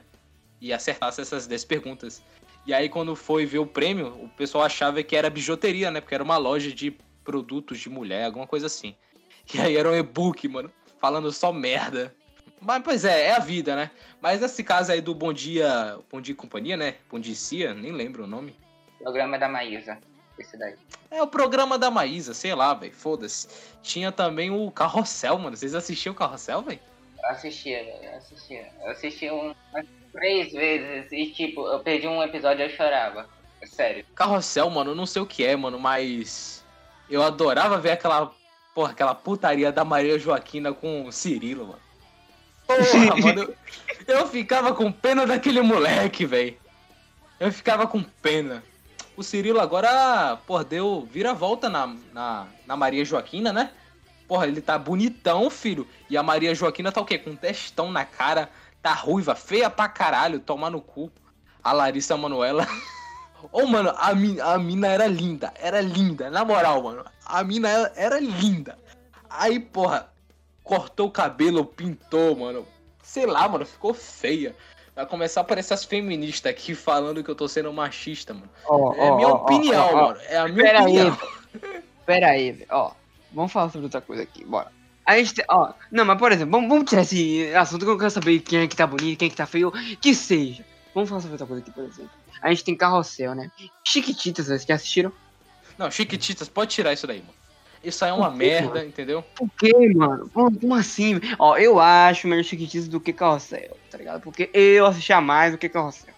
E 0.59 0.71
acertasse 0.73 1.21
essas 1.21 1.47
10 1.47 1.65
perguntas. 1.65 2.21
E 2.65 2.73
aí, 2.73 2.89
quando 2.89 3.15
foi 3.15 3.45
ver 3.45 3.59
o 3.59 3.65
prêmio, 3.65 4.07
o 4.23 4.29
pessoal 4.29 4.63
achava 4.63 5.01
que 5.01 5.15
era 5.15 5.29
bijuteria, 5.29 5.89
né? 5.89 5.99
Porque 5.99 6.13
era 6.13 6.23
uma 6.23 6.37
loja 6.37 6.71
de 6.71 6.95
produtos 7.23 7.79
de 7.79 7.89
mulher, 7.89 8.25
alguma 8.25 8.45
coisa 8.47 8.67
assim. 8.67 8.95
E 9.53 9.59
aí 9.59 9.75
era 9.75 9.89
um 9.89 9.95
e-book, 9.95 10.47
mano, 10.47 10.71
falando 10.99 11.31
só 11.31 11.51
merda. 11.51 12.15
Mas, 12.61 12.83
pois 12.83 13.03
é, 13.03 13.27
é 13.27 13.31
a 13.35 13.39
vida, 13.39 13.75
né? 13.75 13.89
Mas 14.21 14.39
nesse 14.41 14.63
caso 14.63 14.91
aí 14.91 15.01
do 15.01 15.15
Bom 15.15 15.33
Dia, 15.33 15.97
Bom 16.11 16.21
Dia 16.21 16.33
e 16.33 16.35
Companhia, 16.35 16.77
né? 16.77 16.95
Bom 17.09 17.19
Dia 17.19 17.33
Cia, 17.35 17.73
nem 17.73 17.91
lembro 17.91 18.23
o 18.23 18.27
nome. 18.27 18.55
Programa 19.03 19.37
da 19.37 19.47
Maísa. 19.49 19.97
Esse 20.39 20.57
daí. 20.57 20.75
É 21.11 21.21
o 21.21 21.27
programa 21.27 21.77
da 21.77 21.91
Maísa, 21.91 22.33
sei 22.33 22.55
lá, 22.55 22.73
velho. 22.73 22.93
Foda-se. 22.93 23.47
Tinha 23.83 24.11
também 24.11 24.49
o 24.49 24.71
Carrossel, 24.71 25.37
mano. 25.37 25.55
Vocês 25.55 25.75
assistiam 25.75 26.13
o 26.13 26.15
Carrossel, 26.15 26.61
velho? 26.61 26.79
Eu 27.23 27.29
assistia, 27.29 27.83
velho. 27.83 28.03
Eu 28.03 28.17
assistia. 28.17 28.67
Eu 28.81 28.91
assistia 28.91 29.33
um- 29.33 29.53
umas 29.71 29.85
três 30.11 30.51
vezes 30.51 31.11
e, 31.11 31.27
tipo, 31.31 31.67
eu 31.67 31.79
perdi 31.79 32.07
um 32.07 32.23
episódio 32.23 32.63
e 32.63 32.65
eu 32.71 32.75
chorava. 32.75 33.29
É 33.61 33.67
Sério. 33.67 34.05
Carrossel, 34.15 34.69
mano, 34.71 34.91
eu 34.91 34.95
não 34.95 35.05
sei 35.05 35.21
o 35.21 35.25
que 35.27 35.45
é, 35.45 35.55
mano, 35.55 35.79
mas. 35.79 36.63
Eu 37.09 37.21
adorava 37.21 37.77
ver 37.77 37.91
aquela. 37.91 38.31
Porra, 38.73 38.91
aquela 38.91 39.13
putaria 39.13 39.71
da 39.71 39.83
Maria 39.83 40.17
Joaquina 40.17 40.73
com 40.73 41.05
o 41.05 41.11
Cirilo, 41.11 41.67
mano. 41.67 41.79
Porra, 42.65 43.15
mano. 43.21 43.53
Eu, 44.07 44.15
eu 44.19 44.27
ficava 44.27 44.73
com 44.73 44.89
pena 44.91 45.27
daquele 45.27 45.61
moleque, 45.61 46.25
velho. 46.25 46.57
Eu 47.39 47.51
ficava 47.51 47.85
com 47.85 48.01
pena. 48.01 48.63
O 49.21 49.23
Cirilo 49.23 49.59
agora, 49.59 50.35
porra, 50.47 50.63
deu 50.63 51.07
vira-volta 51.11 51.69
na, 51.69 51.95
na, 52.11 52.47
na 52.65 52.75
Maria 52.75 53.05
Joaquina, 53.05 53.53
né? 53.53 53.69
Porra, 54.27 54.47
ele 54.47 54.61
tá 54.61 54.79
bonitão, 54.79 55.47
filho. 55.47 55.87
E 56.09 56.17
a 56.17 56.23
Maria 56.23 56.55
Joaquina 56.55 56.91
tá 56.91 56.99
o 56.99 57.05
quê? 57.05 57.19
Com 57.19 57.29
um 57.29 57.35
testão 57.35 57.91
na 57.91 58.03
cara. 58.03 58.49
Tá 58.81 58.93
ruiva, 58.95 59.35
feia 59.35 59.69
pra 59.69 59.87
caralho, 59.87 60.39
tomar 60.39 60.71
no 60.71 60.81
cu. 60.81 61.11
A 61.63 61.71
Larissa 61.71 62.17
Manoela. 62.17 62.67
Ô, 63.53 63.67
mano, 63.67 63.93
a 63.95 64.15
mina, 64.15 64.43
a 64.43 64.57
mina 64.57 64.87
era 64.87 65.05
linda. 65.05 65.53
Era 65.55 65.81
linda, 65.81 66.31
na 66.31 66.43
moral, 66.43 66.81
mano. 66.81 67.05
A 67.23 67.43
mina 67.43 67.69
era, 67.69 67.93
era 67.95 68.19
linda. 68.19 68.75
Aí, 69.29 69.59
porra, 69.59 70.11
cortou 70.63 71.09
o 71.09 71.11
cabelo, 71.11 71.63
pintou, 71.63 72.35
mano. 72.35 72.65
Sei 73.03 73.27
lá, 73.27 73.47
mano, 73.47 73.67
ficou 73.67 73.93
feia. 73.93 74.55
Vai 74.95 75.05
começar 75.05 75.39
a 75.39 75.43
aparecer 75.43 75.73
as 75.73 75.85
feministas 75.85 76.51
aqui 76.51 76.75
falando 76.75 77.23
que 77.23 77.29
eu 77.31 77.35
tô 77.35 77.47
sendo 77.47 77.71
machista, 77.71 78.33
mano. 78.33 78.49
Ó, 78.65 78.93
É 78.93 79.07
a 79.07 79.13
ó, 79.13 79.15
minha 79.15 79.27
ó, 79.29 79.35
opinião, 79.35 79.93
mano. 79.95 80.17
É 80.27 80.37
a 80.37 80.47
minha 80.47 80.63
Pera 80.65 80.79
aí, 80.79 80.85
opinião. 80.85 81.17
Pera 82.05 82.27
aí, 82.27 82.51
velho. 82.51 82.67
Ó, 82.69 82.91
vamos 83.33 83.51
falar 83.51 83.69
sobre 83.69 83.85
outra 83.85 84.01
coisa 84.01 84.23
aqui, 84.23 84.43
bora. 84.43 84.71
A 85.05 85.17
gente 85.17 85.33
tem, 85.33 85.45
ó, 85.49 85.73
não, 85.91 86.05
mas 86.05 86.17
por 86.19 86.31
exemplo, 86.31 86.51
vamos, 86.51 86.69
vamos 86.69 86.89
tirar 86.89 87.01
esse 87.01 87.53
assunto 87.55 87.79
que 87.79 87.85
eu 87.85 87.93
não 87.93 87.97
quero 87.97 88.11
saber 88.11 88.39
quem 88.39 88.59
é 88.59 88.67
que 88.67 88.75
tá 88.75 88.85
bonito, 88.85 89.19
quem 89.19 89.27
é 89.27 89.31
que 89.31 89.35
tá 89.35 89.45
feio, 89.45 89.71
que 89.99 90.13
seja. 90.13 90.63
Vamos 90.93 91.09
falar 91.09 91.21
sobre 91.21 91.33
outra 91.33 91.47
coisa 91.47 91.61
aqui, 91.61 91.71
por 91.71 91.83
exemplo. 91.83 92.11
A 92.41 92.49
gente 92.49 92.63
tem 92.63 92.75
carrossel, 92.75 93.33
né? 93.33 93.51
Chiquititas, 93.83 94.47
vocês 94.47 94.65
que 94.65 94.73
assistiram? 94.73 95.11
Não, 95.77 95.89
Chiquititas, 95.89 96.49
pode 96.49 96.71
tirar 96.71 96.93
isso 96.93 97.07
daí, 97.07 97.19
mano. 97.19 97.33
Isso 97.83 98.05
aí 98.05 98.11
é 98.11 98.13
uma 98.13 98.29
quê, 98.31 98.37
merda, 98.37 98.85
entendeu? 98.85 99.23
Por 99.35 99.49
quê, 99.57 99.73
mano? 99.95 100.29
Como, 100.33 100.59
como 100.59 100.75
assim? 100.75 101.19
Ó, 101.39 101.57
eu 101.57 101.79
acho 101.79 102.27
melhor 102.27 102.43
Chiquititas 102.43 102.87
do 102.87 102.99
que 102.99 103.11
carrossel, 103.11 103.75
tá 103.89 103.97
ligado? 103.97 104.21
Porque 104.21 104.49
eu 104.53 104.85
assistia 104.85 105.19
mais 105.19 105.51
do 105.51 105.57
que 105.57 105.67
carrossel. 105.67 106.13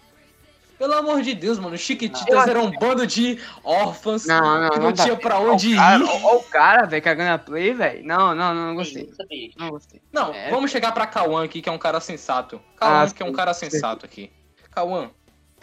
Pelo 0.78 0.92
amor 0.94 1.22
de 1.22 1.34
Deus, 1.34 1.58
mano. 1.58 1.78
Chiquititas 1.78 2.46
era 2.48 2.60
um 2.60 2.70
bando 2.70 3.06
de 3.06 3.38
órfãos 3.62 4.26
Não, 4.26 4.60
não, 4.60 4.70
que 4.70 4.76
não, 4.78 4.86
não 4.86 4.92
tinha 4.92 5.16
pra 5.16 5.38
Ó, 5.38 5.52
onde 5.52 5.70
ir. 5.70 5.78
ó, 5.78 6.20
ó 6.24 6.36
o 6.36 6.42
cara, 6.42 6.84
velho, 6.84 7.02
cagando 7.02 7.30
a 7.32 7.38
play, 7.38 7.72
velho. 7.72 8.04
Não, 8.04 8.34
não, 8.34 8.52
não, 8.54 8.66
não 8.66 8.74
gostei. 8.74 9.08
Não 9.56 9.70
gostei. 9.70 10.02
Não, 10.12 10.34
É. 10.34 10.50
vamos 10.50 10.70
chegar 10.70 10.92
pra 10.92 11.06
Cauã 11.06 11.44
aqui, 11.44 11.62
que 11.62 11.68
é 11.68 11.72
um 11.72 11.78
cara 11.78 12.00
sensato. 12.00 12.60
Cauã, 12.76 13.04
Ah, 13.04 13.10
que 13.10 13.22
é 13.22 13.26
um 13.26 13.32
cara 13.32 13.54
sensato 13.54 14.04
aqui. 14.04 14.30
Cauã, 14.72 15.10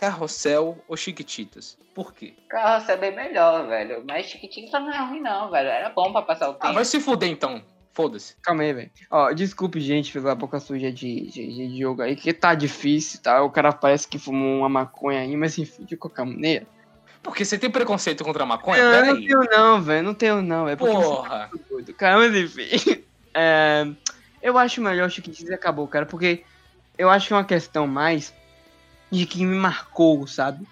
Carrossel 0.02 0.84
ou 0.88 0.98
Chiquititas? 0.98 1.78
Por 1.94 2.12
quê? 2.12 2.34
Carroça 2.50 2.94
é 2.94 2.98
bem 2.98 3.16
melhor, 3.16 3.68
velho. 3.68 4.04
Mas 4.08 4.26
Chiquitita 4.26 4.80
não 4.80 4.92
é 4.92 4.98
ruim, 4.98 5.22
não, 5.22 5.52
velho. 5.52 5.70
Era 5.70 5.90
bom 5.92 6.12
pra 6.12 6.24
passar 6.24 6.50
o 6.50 6.54
tempo. 6.54 6.66
Ah, 6.66 6.72
vai 6.72 6.84
se 6.84 7.00
fuder 7.00 7.30
então. 7.30 7.62
Foda-se. 7.94 8.36
Calma 8.42 8.64
aí, 8.64 8.74
velho. 8.74 8.92
Ó, 9.12 9.32
desculpe, 9.32 9.80
gente, 9.80 10.12
pela 10.12 10.34
boca 10.34 10.60
suja 10.60 10.92
de, 10.92 11.28
de, 11.28 11.54
de 11.54 11.80
jogo 11.80 12.02
aí, 12.02 12.16
que 12.16 12.34
tá 12.34 12.56
difícil, 12.56 13.22
tá? 13.22 13.44
O 13.44 13.52
cara 13.52 13.72
parece 13.72 14.08
que 14.08 14.18
fumou 14.18 14.60
uma 14.60 14.70
maconha 14.70 15.20
aí, 15.20 15.38
mas 15.38 15.60
enfim, 15.60 15.86
de 15.86 15.96
qualquer 15.96 16.26
maneira. 16.26 16.66
Porque 17.22 17.46
você 17.46 17.56
tem 17.60 17.70
preconceito 17.70 18.24
contra 18.24 18.42
a 18.42 18.48
maconha? 18.48 19.04
Não, 19.04 19.14
não 19.14 19.22
tenho 19.22 19.44
não, 19.44 19.82
velho, 19.84 20.04
não 20.04 20.14
tenho 20.16 20.42
não, 20.42 20.68
é 20.68 20.76
porque 20.76 20.96
Porra. 20.96 21.48
você 21.52 21.60
tá 21.60 21.66
doido, 21.70 21.94
cara, 21.94 22.18
mas 22.18 22.36
enfim. 22.36 23.04
É, 23.34 23.88
eu 24.42 24.58
acho 24.58 24.82
melhor 24.82 25.08
o 25.08 25.12
Chiquititas 25.12 25.52
e 25.52 25.54
acabou, 25.54 25.88
cara, 25.88 26.08
porque 26.08 26.44
eu 26.98 27.08
acho 27.08 27.28
que 27.28 27.34
é 27.34 27.38
uma 27.38 27.46
questão 27.46 27.86
mais 27.86 28.34
de 29.12 29.26
que 29.26 29.45
me 29.45 29.56
marcou, 29.56 30.26
sabe? 30.26 30.65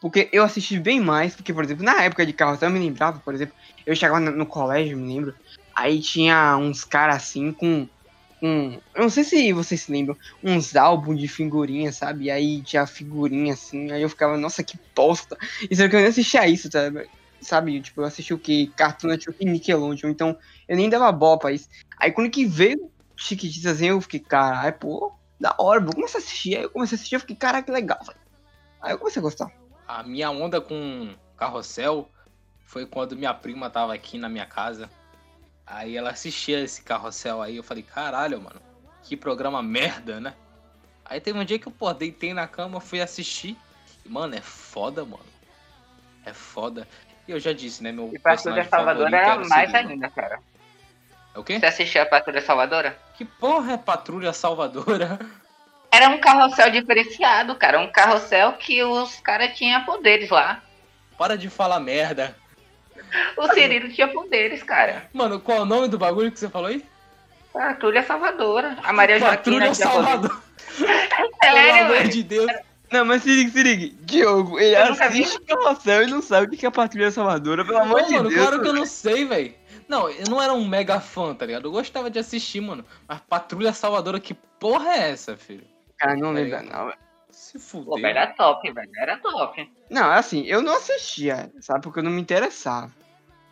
Porque 0.00 0.28
eu 0.32 0.44
assisti 0.44 0.78
bem 0.78 1.00
mais, 1.00 1.34
porque, 1.34 1.52
por 1.54 1.64
exemplo, 1.64 1.84
na 1.84 2.02
época 2.02 2.26
de 2.26 2.32
carrossel 2.32 2.68
eu 2.68 2.72
me 2.72 2.80
lembrava, 2.80 3.20
por 3.20 3.34
exemplo, 3.34 3.54
eu 3.86 3.94
chegava 3.94 4.20
no, 4.20 4.30
no 4.30 4.46
colégio, 4.46 4.96
me 4.98 5.14
lembro, 5.14 5.34
aí 5.74 6.00
tinha 6.00 6.56
uns 6.56 6.84
caras 6.84 7.16
assim 7.16 7.52
com, 7.52 7.88
com. 8.40 8.80
Eu 8.94 9.02
não 9.02 9.10
sei 9.10 9.24
se 9.24 9.52
vocês 9.52 9.82
se 9.82 9.92
lembram, 9.92 10.16
uns 10.42 10.76
álbuns 10.76 11.18
de 11.18 11.28
figurinha, 11.28 11.92
sabe? 11.92 12.26
E 12.26 12.30
aí 12.30 12.62
tinha 12.62 12.86
figurinha 12.86 13.54
assim, 13.54 13.90
aí 13.90 14.02
eu 14.02 14.08
ficava, 14.08 14.36
nossa, 14.36 14.62
que 14.62 14.78
bosta. 14.94 15.36
Isso 15.70 15.82
é 15.82 15.88
que 15.88 15.96
eu 15.96 16.00
nem 16.00 16.08
assistia 16.08 16.46
isso, 16.48 16.70
sabe? 16.70 17.08
Sabe, 17.40 17.80
tipo, 17.80 18.00
eu 18.00 18.06
assisti 18.06 18.34
o 18.34 18.38
que? 18.38 18.72
Cartoon 18.76 19.08
Network 19.08 19.44
e 19.44 19.50
Nickelodeon, 19.50 20.10
então 20.10 20.36
eu 20.68 20.76
nem 20.76 20.88
dava 20.88 21.10
bola 21.12 21.38
pra 21.38 21.52
isso. 21.52 21.68
Aí 22.00 22.10
quando 22.12 22.30
que 22.30 22.44
veio 22.44 22.90
Chiquititas 23.16 23.76
assim, 23.76 23.86
eu 23.86 24.00
fiquei, 24.00 24.20
caralho, 24.20 24.78
pô, 24.78 25.12
da 25.38 25.54
hora, 25.58 25.80
vou 25.80 25.94
começar 25.94 26.18
a 26.18 26.20
assistir. 26.20 26.56
Aí 26.56 26.62
eu 26.62 26.70
comecei 26.70 26.96
a 26.96 26.98
assistir, 26.98 27.14
eu 27.14 27.20
fiquei, 27.20 27.36
caraca, 27.36 27.64
que 27.64 27.72
legal, 27.72 27.98
velho. 28.04 28.18
Aí 28.80 28.92
eu 28.92 28.98
comecei 28.98 29.20
a 29.20 29.22
gostar. 29.22 29.50
A 29.86 30.02
minha 30.02 30.30
onda 30.30 30.60
com 30.60 31.14
carrossel 31.36 32.08
foi 32.64 32.86
quando 32.86 33.16
minha 33.16 33.32
prima 33.32 33.70
tava 33.70 33.94
aqui 33.94 34.18
na 34.18 34.28
minha 34.28 34.46
casa. 34.46 34.90
Aí 35.66 35.96
ela 35.96 36.10
assistia 36.10 36.60
esse 36.60 36.82
carrossel 36.82 37.42
aí. 37.42 37.56
Eu 37.56 37.62
falei, 37.62 37.82
caralho, 37.82 38.40
mano, 38.40 38.60
que 39.02 39.16
programa 39.16 39.62
merda, 39.62 40.20
né? 40.20 40.34
Aí 41.04 41.20
teve 41.20 41.38
um 41.38 41.44
dia 41.44 41.58
que 41.58 41.68
eu, 41.68 41.72
pô, 41.72 41.92
deitei 41.92 42.34
na 42.34 42.48
cama, 42.48 42.80
fui 42.80 43.00
assistir. 43.00 43.56
E, 44.04 44.08
mano, 44.08 44.34
é 44.34 44.40
foda, 44.40 45.04
mano. 45.04 45.26
É 46.24 46.32
foda. 46.32 46.86
E 47.28 47.30
eu 47.30 47.38
já 47.38 47.52
disse, 47.52 47.82
né? 47.82 47.92
Meu 47.92 48.10
E 48.12 48.18
pra 48.18 48.34
Estúdio 48.34 48.56
personagem 48.56 48.70
Salvador 48.70 49.10
favorito 49.10 49.30
era 49.30 49.42
o 49.42 49.48
mais 49.48 49.74
ainda, 49.74 50.10
cara. 50.10 50.40
É 51.34 51.38
o 51.38 51.44
quê? 51.44 51.58
Você 51.58 51.66
assistiu 51.66 52.02
a 52.02 52.06
Patrulha 52.06 52.40
Salvadora? 52.40 52.98
Que 53.16 53.24
porra 53.24 53.72
é 53.74 53.76
Patrulha 53.76 54.32
Salvadora? 54.32 55.18
Era 55.90 56.08
um 56.08 56.18
carrossel 56.18 56.70
diferenciado, 56.70 57.54
cara. 57.54 57.80
Um 57.80 57.90
carrossel 57.90 58.52
que 58.54 58.82
os 58.82 59.18
caras 59.20 59.56
tinham 59.56 59.84
poderes 59.84 60.28
lá. 60.28 60.62
Para 61.16 61.36
de 61.38 61.48
falar 61.48 61.80
merda. 61.80 62.36
O 63.36 63.48
Cirilo 63.54 63.88
tinha 63.88 64.08
poderes, 64.08 64.62
cara. 64.62 65.08
Mano, 65.12 65.40
qual 65.40 65.58
é 65.58 65.60
o 65.62 65.64
nome 65.66 65.88
do 65.88 65.96
bagulho 65.96 66.30
que 66.30 66.38
você 66.38 66.50
falou 66.50 66.68
aí? 66.68 66.84
Patrulha 67.52 68.02
Salvadora. 68.02 68.76
A 68.82 68.92
Maria 68.92 69.18
Joaquina 69.18 69.36
Patrulha 69.36 69.72
tinha 69.72 69.88
poderes. 69.88 70.10
Salvador. 70.12 70.42
Pelo 71.40 71.56
Sério, 71.56 71.84
amor 71.84 72.08
de 72.08 72.22
Deus. 72.22 72.52
Não, 72.92 73.04
mas 73.04 73.22
se 73.22 73.30
ligue, 73.30 73.50
se 73.50 73.62
ligue. 73.62 73.98
Diogo, 74.02 74.60
ele 74.60 74.76
assiste 74.76 75.40
Carrossel 75.40 76.02
e 76.02 76.10
não 76.10 76.20
sabe 76.22 76.46
o 76.46 76.50
que 76.50 76.56
que 76.56 76.66
é 76.66 76.68
a 76.68 76.72
Patrulha 76.72 77.10
Salvadora, 77.10 77.64
pelo 77.64 77.78
amor 77.78 78.02
Pô, 78.02 78.06
de 78.06 78.12
mano, 78.12 78.28
Deus. 78.28 78.40
claro 78.40 78.62
que 78.62 78.68
eu 78.68 78.74
não 78.74 78.86
sei, 78.86 79.24
velho. 79.24 79.54
Não, 79.88 80.08
eu 80.08 80.24
não 80.28 80.42
era 80.42 80.52
um 80.52 80.66
mega 80.66 81.00
fã, 81.00 81.34
tá 81.34 81.46
ligado? 81.46 81.68
Eu 81.68 81.72
gostava 81.72 82.10
de 82.10 82.18
assistir, 82.18 82.60
mano. 82.60 82.84
Mas 83.06 83.20
Patrulha 83.28 83.72
Salvadora, 83.72 84.18
que 84.18 84.34
porra 84.34 84.90
é 84.90 85.10
essa, 85.10 85.36
filho? 85.36 85.64
Cara, 85.96 86.14
não 86.16 86.28
Tá 86.28 86.40
lembra, 86.40 86.62
não. 86.62 86.86
velho. 86.86 86.98
Se 87.30 87.52
Pô, 87.54 87.64
fuder. 87.84 88.02
velho, 88.02 88.06
era 88.06 88.26
top, 88.28 88.72
velho. 88.72 88.90
Era 88.96 89.18
top. 89.18 89.70
Não, 89.90 90.12
é 90.12 90.18
assim, 90.18 90.44
eu 90.46 90.62
não 90.62 90.76
assistia, 90.76 91.52
sabe? 91.60 91.82
Porque 91.82 91.98
eu 92.00 92.02
não 92.02 92.10
me 92.10 92.20
interessava. 92.20 92.90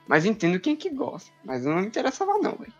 Mas 0.08 0.24
entendo 0.24 0.58
quem 0.60 0.74
que 0.74 0.90
gosta. 0.90 1.30
Mas 1.44 1.64
eu 1.64 1.72
não 1.72 1.80
me 1.82 1.86
interessava, 1.86 2.32
não, 2.38 2.52
velho. 2.52 2.72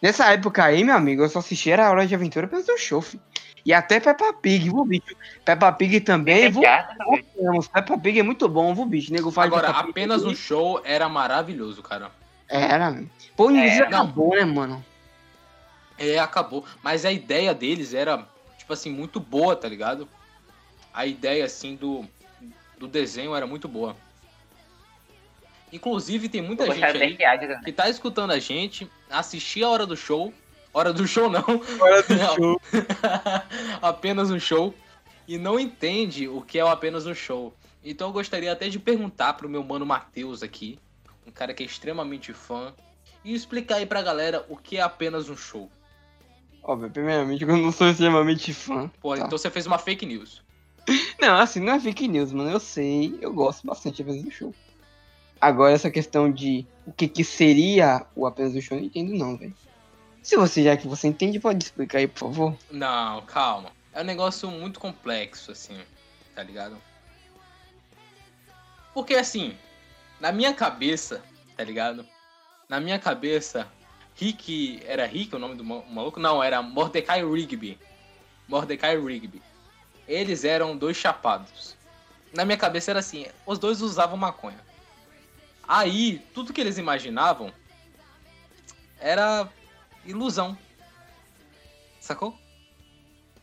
Nessa 0.00 0.32
época 0.32 0.64
aí, 0.64 0.84
meu 0.84 0.94
amigo, 0.94 1.22
eu 1.22 1.28
só 1.28 1.40
assistia 1.40 1.72
era 1.72 1.86
a 1.88 1.90
Hora 1.90 2.06
de 2.06 2.14
Aventura 2.14 2.46
pelo 2.46 2.62
seu 2.62 2.78
show, 2.78 3.00
filho. 3.02 3.22
E 3.66 3.72
até 3.72 3.98
Peppa 4.00 4.32
Pig, 4.32 4.64
viu, 4.70 4.84
bicho? 4.84 5.14
Peppa 5.44 5.72
Pig 5.72 6.00
também, 6.00 6.50
viu? 6.50 6.60
Teatro 6.62 6.96
também. 6.96 7.62
Peppa 7.72 7.98
Pig 7.98 8.20
é 8.20 8.22
muito 8.22 8.48
bom, 8.48 8.74
viu, 8.74 8.86
bicho? 8.86 9.12
Nego 9.12 9.30
faz 9.30 9.48
Agora, 9.52 9.68
apenas 9.70 10.24
um 10.24 10.34
show 10.34 10.80
era 10.84 11.08
maravilhoso, 11.08 11.82
cara. 11.82 12.10
Era. 12.48 13.04
Pô, 13.36 13.46
o 13.46 13.50
início 13.50 13.82
É, 13.82 13.86
acabou, 13.86 14.30
né, 14.30 14.44
mano? 14.44 14.84
É, 15.98 16.18
acabou. 16.18 16.64
Mas 16.82 17.04
a 17.04 17.12
ideia 17.12 17.52
deles 17.54 17.92
era, 17.92 18.26
tipo 18.56 18.72
assim, 18.72 18.90
muito 18.90 19.20
boa, 19.20 19.54
tá 19.54 19.68
ligado? 19.68 20.08
A 20.92 21.06
ideia, 21.06 21.44
assim, 21.44 21.76
do, 21.76 22.04
do 22.78 22.88
desenho 22.88 23.34
era 23.34 23.46
muito 23.46 23.68
boa. 23.68 23.94
Inclusive, 25.72 26.28
tem 26.28 26.40
muita 26.40 26.64
gente 26.72 26.84
aí 26.84 27.18
que 27.64 27.72
tá 27.72 27.88
escutando 27.90 28.30
a 28.30 28.38
gente, 28.38 28.90
assistir 29.10 29.62
a 29.62 29.68
hora 29.68 29.86
do 29.86 29.96
show. 29.96 30.32
Hora 30.72 30.92
do 30.92 31.06
show 31.06 31.28
não, 31.28 31.44
Hora 31.80 32.02
do 32.02 32.16
show. 32.36 32.60
apenas 33.82 34.30
um 34.30 34.38
show. 34.38 34.74
E 35.26 35.36
não 35.36 35.60
entende 35.60 36.26
o 36.26 36.40
que 36.40 36.58
é 36.58 36.64
o 36.64 36.68
apenas 36.68 37.06
um 37.06 37.14
show. 37.14 37.54
Então 37.84 38.08
eu 38.08 38.12
gostaria 38.12 38.50
até 38.50 38.68
de 38.68 38.78
perguntar 38.78 39.34
pro 39.34 39.48
meu 39.48 39.62
mano 39.62 39.84
Matheus 39.84 40.42
aqui, 40.42 40.78
um 41.28 41.30
cara 41.30 41.52
que 41.54 41.62
é 41.62 41.66
extremamente 41.66 42.32
fã, 42.32 42.74
e 43.24 43.34
explicar 43.34 43.76
aí 43.76 43.86
pra 43.86 44.02
galera 44.02 44.44
o 44.48 44.56
que 44.56 44.78
é 44.78 44.80
apenas 44.80 45.28
um 45.28 45.36
show. 45.36 45.70
Ó, 46.62 46.74
velho, 46.74 46.92
primeiramente, 46.92 47.44
eu 47.44 47.56
não 47.56 47.70
sou 47.70 47.88
extremamente 47.88 48.52
fã. 48.52 48.90
Pô, 49.00 49.14
Tá. 49.14 49.24
então 49.26 49.36
você 49.38 49.50
fez 49.50 49.66
uma 49.66 49.78
fake 49.78 50.04
news. 50.06 50.42
Não, 51.20 51.36
assim, 51.38 51.60
não 51.60 51.74
é 51.74 51.80
fake 51.80 52.08
news, 52.08 52.32
mano. 52.32 52.48
Eu 52.50 52.58
sei, 52.60 53.18
eu 53.20 53.30
gosto 53.32 53.66
bastante 53.66 54.02
vezes 54.02 54.22
do 54.22 54.30
show. 54.30 54.54
Agora, 55.38 55.74
essa 55.74 55.90
questão 55.90 56.30
de 56.32 56.66
o 56.86 56.92
que, 56.92 57.06
que 57.06 57.22
seria 57.22 58.06
o 58.16 58.26
apenas 58.26 58.54
do 58.54 58.62
show, 58.62 58.76
eu 58.76 58.80
não 58.80 58.86
entendo 58.86 59.14
não, 59.14 59.36
velho. 59.36 59.54
Se 60.22 60.36
você, 60.36 60.62
já 60.62 60.76
que 60.76 60.88
você 60.88 61.08
entende, 61.08 61.38
pode 61.38 61.62
explicar 61.62 61.98
aí, 61.98 62.06
por 62.08 62.18
favor. 62.20 62.56
Não, 62.70 63.20
calma. 63.22 63.70
É 63.92 64.00
um 64.00 64.04
negócio 64.04 64.50
muito 64.50 64.80
complexo, 64.80 65.52
assim, 65.52 65.76
tá 66.34 66.42
ligado? 66.42 66.78
Porque 68.94 69.14
assim, 69.14 69.54
na 70.20 70.32
minha 70.32 70.52
cabeça, 70.54 71.22
tá 71.56 71.64
ligado? 71.64 72.06
Na 72.68 72.80
minha 72.80 72.98
cabeça, 72.98 73.66
Rick. 74.14 74.80
Era 74.84 75.06
Rick 75.06 75.34
o 75.34 75.38
nome 75.38 75.54
do 75.54 75.64
ma- 75.64 75.82
maluco? 75.88 76.20
Não, 76.20 76.42
era 76.42 76.60
Mordecai 76.62 77.24
Rigby. 77.24 77.78
Mordecai 78.46 78.98
Rigby. 78.98 79.42
Eles 80.06 80.44
eram 80.44 80.76
dois 80.76 80.96
chapados. 80.96 81.76
Na 82.34 82.44
minha 82.44 82.58
cabeça 82.58 82.90
era 82.90 83.00
assim, 83.00 83.26
os 83.46 83.58
dois 83.58 83.80
usavam 83.80 84.16
maconha. 84.16 84.58
Aí, 85.66 86.18
tudo 86.34 86.52
que 86.52 86.60
eles 86.60 86.78
imaginavam 86.78 87.52
era 88.98 89.48
ilusão. 90.04 90.56
Sacou? 92.00 92.36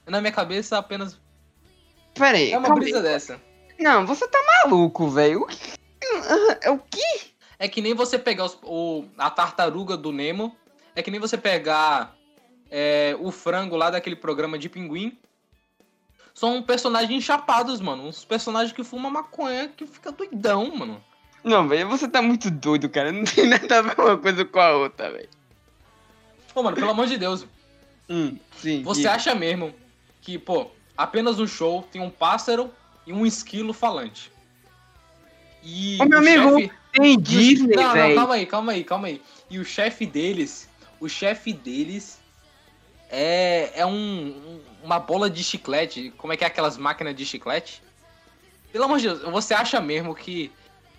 Na 0.06 0.20
minha 0.22 0.32
cabeça 0.34 0.78
apenas. 0.78 1.20
Pera 2.14 2.38
aí, 2.38 2.52
É 2.52 2.58
uma 2.58 2.68
calma 2.68 2.82
brisa 2.82 3.02
dessa. 3.02 3.42
Não, 3.80 4.06
você 4.06 4.28
tá 4.28 4.40
maluco, 4.64 5.10
velho. 5.10 5.42
O 5.42 5.48
que... 5.48 5.74
É 6.62 6.69
o 6.71 6.80
que? 6.80 7.34
É 7.58 7.67
que 7.67 7.82
nem 7.82 7.93
você 7.93 8.17
pegar 8.19 8.45
os- 8.45 8.58
o, 8.63 9.06
a 9.17 9.30
tartaruga 9.30 9.95
do 9.95 10.12
Nemo. 10.12 10.56
É 10.95 11.01
que 11.01 11.12
nem 11.12 11.19
você 11.19 11.38
pegar 11.38 12.15
é, 12.71 13.15
o 13.19 13.32
frango 13.32 13.75
lá 13.75 13.89
daquele 13.89 14.15
programa 14.15 14.58
de 14.58 14.69
pinguim. 14.69 15.17
São 16.34 16.62
personagens 16.62 17.23
chapados, 17.23 17.80
mano. 17.80 18.08
Uns 18.08 18.25
personagens 18.25 18.73
que 18.73 18.84
fumam 18.84 19.10
maconha 19.12 19.69
que 19.69 19.86
fica 19.86 20.12
doidão, 20.12 20.75
mano. 20.75 21.04
Não, 21.43 21.67
velho, 21.67 21.88
você 21.88 22.08
tá 22.08 22.21
muito 22.21 22.49
doido, 22.51 22.89
cara. 22.89 23.12
Não 23.13 23.23
tem 23.23 23.47
nada 23.47 23.80
a 23.80 23.82
ver 23.82 23.95
uma 23.99 24.17
coisa 24.17 24.43
com 24.43 24.60
a 24.60 24.71
outra, 24.71 25.12
velho. 25.12 25.30
Pô, 26.54 26.63
mano, 26.63 26.75
pelo 26.75 26.89
amor 26.91 27.08
de 27.08 27.17
Deus. 27.17 27.45
Hum, 28.10 28.38
sim. 28.58 28.82
Você 28.84 29.08
acha 29.08 29.34
mesmo 29.36 29.73
que, 30.21 30.38
pô, 30.38 30.67
apenas 30.97 31.39
um 31.39 31.47
show 31.47 31.84
tem 31.91 32.01
um 32.01 32.10
pássaro 32.10 32.71
e 33.06 33.13
um 33.13 33.25
esquilo 33.25 33.73
falante. 33.73 34.32
E 35.65 35.97
Ô, 35.99 36.06
meu 36.06 36.19
amigo, 36.19 36.60
chefe- 36.60 36.71
Tem 36.91 37.19
Disney, 37.19 37.75
não, 37.75 37.95
não, 37.95 38.15
calma 38.15 38.34
aí, 38.36 38.45
calma 38.45 38.71
aí, 38.71 38.84
calma 38.84 39.08
aí. 39.08 39.21
E 39.49 39.58
o 39.60 39.65
chefe 39.65 40.06
deles, 40.06 40.69
o 40.99 41.10
chefe 41.10 41.51
deles 41.51 42.19
é, 43.10 43.71
é 43.75 43.86
um, 43.86 43.91
um- 43.91 44.62
uma 44.84 44.99
bola 44.99 45.30
de 45.30 45.43
chiclete. 45.43 46.13
Como 46.17 46.32
é 46.32 46.38
que 46.38 46.43
é 46.43 46.47
aquelas 46.47 46.78
máquinas 46.78 47.15
de 47.15 47.25
chiclete? 47.25 47.82
Pelo 48.71 48.86
amor 48.86 48.99
de 48.99 49.08
Deus, 49.08 49.21
você 49.23 49.54
acha 49.54 49.82
mesmo 49.82 50.13
que 50.13 50.51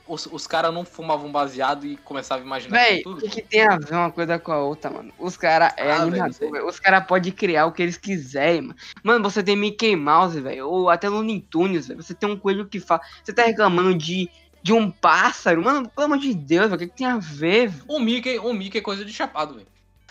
os, 0.09 0.27
os 0.27 0.47
caras 0.47 0.73
não 0.73 0.85
fumavam 0.85 1.31
baseado 1.31 1.85
e 1.87 1.97
começavam 1.99 2.43
a 2.45 2.47
imaginar 2.47 2.79
Véi, 2.79 3.03
com 3.03 3.11
o 3.11 3.15
tudo? 3.15 3.31
que, 3.31 3.43
tem 3.43 3.63
a 3.63 3.77
ver 3.77 3.95
uma 3.95 4.11
coisa 4.11 4.39
com 4.39 4.53
a 4.53 4.59
outra, 4.59 4.91
mano? 4.91 5.13
Os 5.19 5.37
caras 5.37 5.73
é 5.77 5.91
Ah, 5.91 6.03
animador. 6.03 6.65
Os 6.67 6.79
caras 6.81 7.07
podem 7.07 7.33
criar 7.33 7.67
o 7.67 7.73
que 7.73 7.83
eles 7.83 7.97
quiserem, 7.97 8.63
mano. 8.63 8.77
Mano, 9.03 9.31
você 9.31 9.43
tem 9.43 9.57
Mickey 9.57 9.97
Mouse, 9.97 10.41
velho. 10.41 10.69
Ou 10.69 10.89
até 10.89 11.09
Looney 11.09 11.41
Tunes, 11.51 11.89
velho. 11.89 12.03
Você 12.03 12.15
tem 12.15 12.29
um 12.29 12.39
coelho 12.39 12.69
que 12.69 12.81
fala. 12.81 13.01
Você 13.25 13.33
tá 13.33 13.45
reclamando 13.45 13.95
de, 13.97 14.31
de 14.67 14.73
um 14.73 14.91
pássaro? 14.91 15.63
Mano, 15.63 15.89
pelo 15.89 16.07
amor 16.07 16.19
de 16.19 16.35
Deus, 16.35 16.65
velho. 16.71 16.75
O 16.75 16.79
que, 16.79 16.89
que 16.89 16.97
tem 16.97 17.07
a 17.07 17.19
ver? 17.19 17.69
velho? 17.69 17.85
O 17.87 18.01
Mickey, 18.01 18.37
o 18.41 18.53
Mickey 18.53 18.79
é 18.79 18.81
coisa 18.81 19.05
de 19.05 19.13
chapado, 19.13 19.55
velho. 19.55 19.67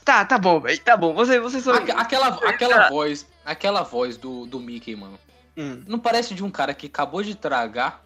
Tá, 0.05 0.23
tá 0.23 0.37
bom, 0.37 0.61
velho. 0.61 0.79
Tá 0.79 0.95
bom. 0.95 1.13
Você, 1.13 1.41
você 1.41 1.59
só. 1.59 1.73
Aque- 1.73 1.91
Aquela, 1.91 2.27
aquela 2.47 2.87
voz, 2.89 3.27
aquela 3.43 3.83
voz 3.83 4.15
do, 4.15 4.45
do 4.45 4.57
Mickey, 4.61 4.95
mano. 4.95 5.19
Hum, 5.57 5.83
Não 5.85 5.99
parece 5.99 6.33
de 6.33 6.41
um 6.41 6.49
cara 6.49 6.73
que 6.73 6.87
acabou 6.87 7.21
de 7.21 7.35
tragar. 7.35 8.01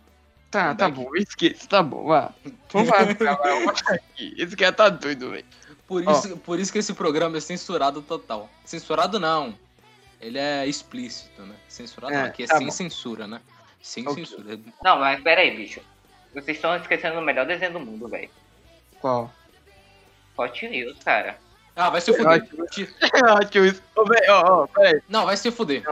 tá, 0.49 0.73
tá 0.73 0.89
bom. 0.89 1.15
Esqueça, 1.15 1.67
tá 1.67 1.83
bom. 1.83 2.07
Vá. 2.07 2.31
Vamos 2.73 2.89
falar 2.89 3.01
aqui. 3.93 4.33
Esse 4.35 4.55
cara 4.55 4.71
tá 4.73 4.89
doido, 4.89 5.29
velho. 5.29 5.45
Por 5.85 6.03
Ó. 6.07 6.12
isso, 6.12 6.35
por 6.38 6.59
isso 6.59 6.71
que 6.73 6.79
esse 6.79 6.93
programa 6.95 7.38
é 7.38 7.41
censurado 7.41 8.01
total. 8.01 8.49
Censurado 8.65 9.19
não. 9.19 9.53
Ele 10.19 10.39
é 10.39 10.65
explícito, 10.67 11.43
né? 11.43 11.53
Censurado 11.67 12.12
É, 12.13 12.17
não, 12.21 12.25
aqui 12.25 12.43
é 12.43 12.47
tá 12.47 12.57
sem 12.57 12.65
bom. 12.65 12.71
censura, 12.71 13.27
né? 13.27 13.39
Sem 13.81 14.07
Ok. 14.07 14.25
censura. 14.25 14.59
Não, 14.83 14.99
mas 14.99 15.21
pera 15.21 15.41
aí, 15.41 15.55
bicho. 15.55 15.79
Vocês 16.33 16.57
estão 16.57 16.75
esquecendo 16.75 17.19
o 17.19 17.21
melhor 17.21 17.45
desenho 17.45 17.73
do 17.73 17.79
mundo, 17.79 18.07
velho. 18.07 18.29
Qual? 18.99 19.33
Hot 20.37 20.65
Wheels, 20.65 20.97
cara. 21.03 21.37
Ah, 21.75 21.89
vai 21.89 22.01
se 22.01 22.13
fuder. 22.13 22.43
Ótimo 23.39 23.65
isso. 23.65 23.81
Ô, 23.95 24.05
velho, 24.05 24.31
ó, 24.31 24.63
ó, 24.63 24.67
peraí. 24.67 25.01
Não, 25.09 25.25
vai 25.25 25.37
se 25.37 25.49
fuder. 25.51 25.83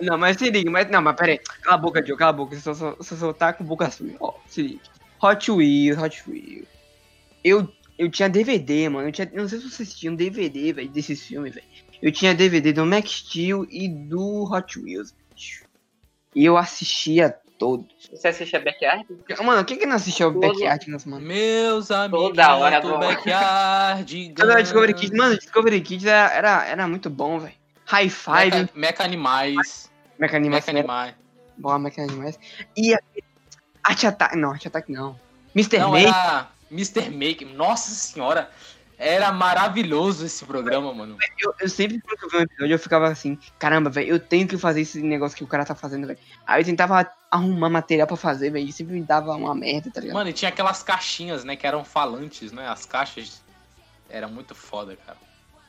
Não, 0.00 0.16
mas 0.16 0.36
se 0.36 0.50
liga, 0.50 0.70
mas 0.70 0.88
não, 0.90 1.02
mas 1.02 1.16
pera 1.16 1.32
aí. 1.32 1.38
Cala 1.38 1.74
a 1.74 1.78
boca, 1.78 2.04
Joe, 2.04 2.16
cala 2.16 2.30
a 2.30 2.32
boca. 2.32 2.56
Você 2.56 2.62
só, 2.62 2.74
só, 2.74 2.96
só 3.02 3.32
tá 3.32 3.52
com 3.52 3.64
boca 3.64 3.90
suja. 3.90 4.16
Ó, 4.20 4.34
se 4.46 4.62
liga. 4.62 4.80
Hot 5.22 5.50
Wheels, 5.50 5.98
Hot 5.98 6.22
Wheels. 6.28 6.66
Eu, 7.44 7.72
eu 7.98 8.10
tinha 8.10 8.28
DVD, 8.28 8.88
mano. 8.88 9.08
Eu 9.08 9.12
tinha, 9.12 9.30
não 9.32 9.48
sei 9.48 9.60
se 9.60 9.70
vocês 9.70 9.94
tinham 9.94 10.14
DVD, 10.14 10.72
velho, 10.72 10.88
desses 10.88 11.22
filmes, 11.22 11.54
velho. 11.54 11.66
Eu 12.00 12.10
tinha 12.10 12.34
DVD 12.34 12.72
do 12.72 12.84
Max 12.84 13.10
Steel 13.10 13.66
e 13.70 13.88
do 13.88 14.44
Hot 14.52 14.78
Wheels, 14.78 15.14
bicho. 15.32 15.64
E 16.34 16.44
eu 16.44 16.56
assistia 16.56 17.36
todos. 17.62 17.86
Você 18.10 18.26
assiste 18.28 18.56
a 18.56 18.60
Backyard? 18.60 19.06
Mano, 19.44 19.64
quem 19.64 19.78
que 19.78 19.86
não 19.86 19.94
assistiu 19.94 20.28
o 20.28 20.32
Todo- 20.32 20.48
Backyard, 20.48 20.90
mano? 21.06 21.24
Meus 21.24 21.90
amigos 21.92 22.28
Toda 22.30 22.56
hora 22.56 22.80
do 22.80 22.98
backyard. 22.98 24.32
Quando 24.36 24.50
eu 24.50 24.62
Discovery 24.62 24.94
Kids, 24.94 25.16
mano, 25.16 25.36
Discovery 25.38 25.80
Kids 25.80 26.06
era, 26.06 26.32
era, 26.34 26.64
era 26.66 26.88
muito 26.88 27.08
bom, 27.08 27.38
velho. 27.38 27.54
High 27.84 28.08
Five, 28.08 28.50
Meca, 28.56 28.70
Meca 28.74 29.04
Animais. 29.04 29.90
Mecha 30.18 30.36
Animais, 30.36 30.66
Meca 30.66 30.78
Animais. 30.78 31.14
Bom, 31.56 31.78
Mecha 31.78 32.02
Animais. 32.02 32.38
E 32.76 32.94
aquele- 32.94 33.24
Art 33.84 34.04
Attack, 34.04 34.36
não, 34.36 34.50
Art 34.50 34.66
Attack 34.66 34.90
não. 34.90 35.18
Mr. 35.54 35.78
Não, 35.78 35.92
Make, 35.92 36.08
era 36.08 36.48
Mr. 36.70 37.10
Make. 37.10 37.44
Nossa 37.44 37.90
senhora. 37.92 38.50
Era 39.04 39.32
maravilhoso 39.32 40.24
esse 40.24 40.44
programa, 40.44 40.94
mano. 40.94 41.18
eu, 41.36 41.52
eu 41.58 41.68
sempre 41.68 42.00
quando 42.00 42.22
eu 42.22 42.30
vi 42.30 42.36
um 42.36 42.40
episódio, 42.42 42.72
eu 42.72 42.78
ficava 42.78 43.08
assim, 43.08 43.36
caramba, 43.58 43.90
velho, 43.90 44.10
eu 44.10 44.20
tenho 44.20 44.46
que 44.46 44.56
fazer 44.56 44.82
esse 44.82 45.02
negócio 45.02 45.36
que 45.36 45.42
o 45.42 45.46
cara 45.48 45.64
tá 45.64 45.74
fazendo, 45.74 46.06
velho. 46.06 46.20
Aí 46.46 46.60
eu 46.60 46.64
tentava 46.64 47.10
arrumar 47.28 47.68
material 47.68 48.06
pra 48.06 48.16
fazer, 48.16 48.50
velho, 48.50 48.68
e 48.68 48.72
sempre 48.72 48.94
me 48.94 49.02
dava 49.02 49.32
uma 49.34 49.56
merda, 49.56 49.90
tá 49.90 50.00
ligado? 50.00 50.14
Mano, 50.14 50.30
e 50.30 50.32
tinha 50.32 50.50
aquelas 50.50 50.84
caixinhas, 50.84 51.42
né? 51.42 51.56
Que 51.56 51.66
eram 51.66 51.84
falantes, 51.84 52.52
né? 52.52 52.68
As 52.68 52.86
caixas. 52.86 53.42
Era 54.08 54.28
muito 54.28 54.54
foda, 54.54 54.96
cara. 55.04 55.18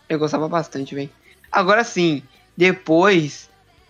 Eu 0.07 0.19
gostava 0.19 0.47
bastante, 0.47 0.93
velho. 0.93 1.09
Agora 1.51 1.83
sim, 1.83 2.21
depois, 2.55 3.49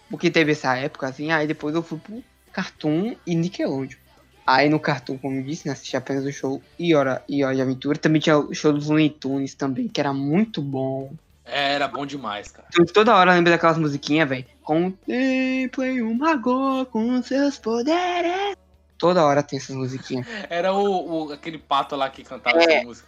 porque 0.10 0.32
teve 0.32 0.54
essa 0.54 0.78
época, 0.78 1.08
assim, 1.08 1.34
aí 1.34 1.46
depois 1.46 1.76
eu 1.76 1.84
fui 1.84 2.00
pro 2.00 2.24
Cartoon 2.54 3.18
e 3.28 3.36
Nickelodeon. 3.36 3.98
Aí 4.46 4.68
no 4.70 4.80
Cartoon, 4.80 5.18
como 5.18 5.38
eu 5.38 5.44
disse, 5.44 5.68
né, 5.68 5.74
assisti 5.74 5.96
apenas 5.96 6.26
o 6.26 6.32
show 6.32 6.62
e 6.78 6.94
Hora, 6.94 7.24
e 7.30 7.44
Hora 7.44 7.56
de 7.56 7.62
Aventura. 7.62 7.98
Também 7.98 8.20
tinha 8.22 8.38
o 8.38 8.54
show 8.54 8.74
dos 8.74 8.88
Looney 8.90 9.10
Tunes 9.10 9.54
também, 9.56 9.88
que 9.88 10.00
era 10.02 10.12
muito 10.14 10.62
bom. 10.62 11.12
É, 11.46 11.74
Era 11.74 11.88
bom 11.88 12.06
demais, 12.06 12.50
cara. 12.52 12.68
Então, 12.72 12.86
toda 12.86 13.16
hora 13.16 13.32
eu 13.32 13.36
lembro 13.36 13.52
daquelas 13.52 13.78
musiquinhas, 13.78 14.28
velho. 14.30 14.46
Contemplem 14.62 16.02
o 16.02 16.14
mago 16.14 16.86
com 16.88 17.22
seus 17.22 17.58
poderes. 17.58 18.56
Toda 18.98 19.24
hora 19.26 19.44
tem 19.44 19.60
essas 19.60 19.76
musiquinhas. 19.76 20.26
Era 20.50 20.74
o, 20.74 21.26
o- 21.28 21.34
aquele 21.34 21.58
pato 21.58 21.96
lá 21.96 22.10
que 22.10 22.24
cantava 22.24 22.58
É. 22.62 22.76
essa 22.78 22.86
música. 22.86 23.08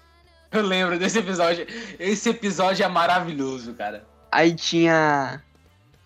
Eu 0.51 0.61
lembro 0.63 0.97
desse 0.99 1.19
episódio. 1.19 1.65
Esse 1.99 2.29
episódio 2.29 2.83
é 2.83 2.87
maravilhoso, 2.87 3.73
cara. 3.73 4.05
Aí 4.31 4.53
tinha. 4.53 5.41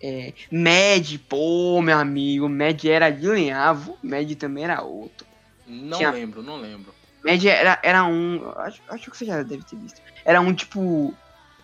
É, 0.02 0.32
Mad, 0.50 1.18
pô, 1.28 1.82
meu 1.82 1.98
amigo. 1.98 2.48
Mad 2.48 2.84
era 2.84 3.10
de 3.10 3.26
Lenhavo. 3.26 3.98
Mad 4.02 4.30
também 4.36 4.64
era 4.64 4.82
outro. 4.82 5.26
Não 5.66 5.98
Tinha- 5.98 6.10
lembro, 6.10 6.42
não 6.42 6.56
lembro. 6.56 6.94
Mad 7.24 7.44
era, 7.44 7.78
era 7.82 8.04
um. 8.04 8.50
Acho, 8.56 8.80
acho 8.88 9.10
que 9.10 9.16
você 9.16 9.26
já 9.26 9.42
deve 9.42 9.62
ter 9.62 9.76
visto. 9.76 10.00
Era 10.24 10.40
um 10.40 10.54
tipo. 10.54 11.14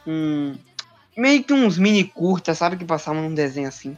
Um. 0.07 0.57
Meio 1.17 1.43
que 1.43 1.53
uns 1.53 1.79
mini 1.79 2.05
curtas, 2.05 2.59
sabe? 2.59 2.77
Que 2.77 2.85
passavam 2.85 3.23
num 3.23 3.35
desenho 3.35 3.69
assim. 3.69 3.97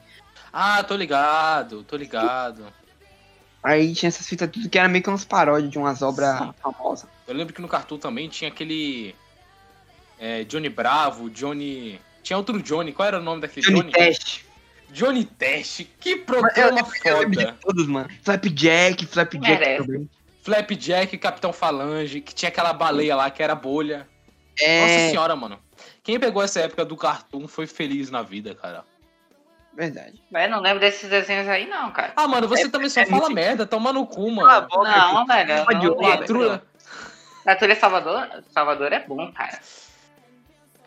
Ah, 0.52 0.82
tô 0.84 0.94
ligado, 0.96 1.82
tô 1.82 1.96
ligado. 1.96 2.64
Aí 3.62 3.92
tinha 3.92 4.08
essas 4.08 4.26
fitas 4.26 4.48
tudo 4.50 4.68
que 4.68 4.78
era 4.78 4.88
meio 4.88 5.02
que 5.02 5.10
umas 5.10 5.24
paródias 5.24 5.70
de 5.70 5.78
umas 5.78 6.00
obras 6.00 6.38
famosas. 6.62 7.08
Eu 7.26 7.34
lembro 7.34 7.52
que 7.52 7.60
no 7.60 7.68
Cartoon 7.68 7.98
também 7.98 8.28
tinha 8.28 8.48
aquele. 8.48 9.14
é, 10.18 10.44
Johnny 10.44 10.68
Bravo, 10.68 11.28
Johnny. 11.28 12.00
Tinha 12.28 12.36
outro 12.36 12.60
Johnny, 12.62 12.92
qual 12.92 13.08
era 13.08 13.18
o 13.18 13.22
nome 13.22 13.40
daquele 13.40 13.64
Johnny 13.64 13.78
Johnny? 13.80 13.90
Test. 13.92 14.44
Johnny 14.90 15.24
Test, 15.24 15.84
que 15.98 16.14
programa 16.16 16.58
Eu 16.68 16.74
lembro 16.74 17.30
de 17.30 17.36
foda. 17.46 17.58
todos, 17.58 17.86
mano. 17.86 18.10
Flapjack, 18.22 19.06
Flapjack 19.06 19.48
Merece. 19.48 19.86
também. 19.86 20.10
Flapjack, 20.42 21.16
Capitão 21.16 21.54
Falange, 21.54 22.20
que 22.20 22.34
tinha 22.34 22.50
aquela 22.50 22.74
baleia 22.74 23.16
lá 23.16 23.30
que 23.30 23.42
era 23.42 23.54
bolha. 23.54 24.06
Nossa 24.60 24.62
É, 24.62 25.08
senhora, 25.08 25.34
mano. 25.34 25.58
Quem 26.02 26.20
pegou 26.20 26.42
essa 26.42 26.60
época 26.60 26.84
do 26.84 26.98
Cartoon 26.98 27.48
foi 27.48 27.66
feliz 27.66 28.10
na 28.10 28.20
vida, 28.22 28.54
cara. 28.54 28.84
verdade. 29.74 30.22
Velho, 30.30 30.50
não 30.52 30.60
lembro 30.60 30.80
desses 30.80 31.08
desenhos 31.08 31.48
aí, 31.48 31.66
não, 31.66 31.90
cara. 31.92 32.12
Ah, 32.14 32.28
mano, 32.28 32.46
você 32.46 32.64
É- 32.64 32.68
também 32.68 32.90
só 32.90 33.00
é 33.00 33.06
fala 33.06 33.22
muito- 33.22 33.34
merda, 33.34 33.64
toma 33.64 33.90
no 33.90 34.06
cu, 34.06 34.30
mano. 34.30 34.68
boca, 34.68 34.76
Não, 34.76 34.84
velho. 35.26 35.50
eu 35.50 35.64
não 35.64 35.66
Salvador, 37.76 38.28
Salvador 38.52 38.92
é 38.92 39.00
bom, 39.00 39.32
cara. 39.32 39.58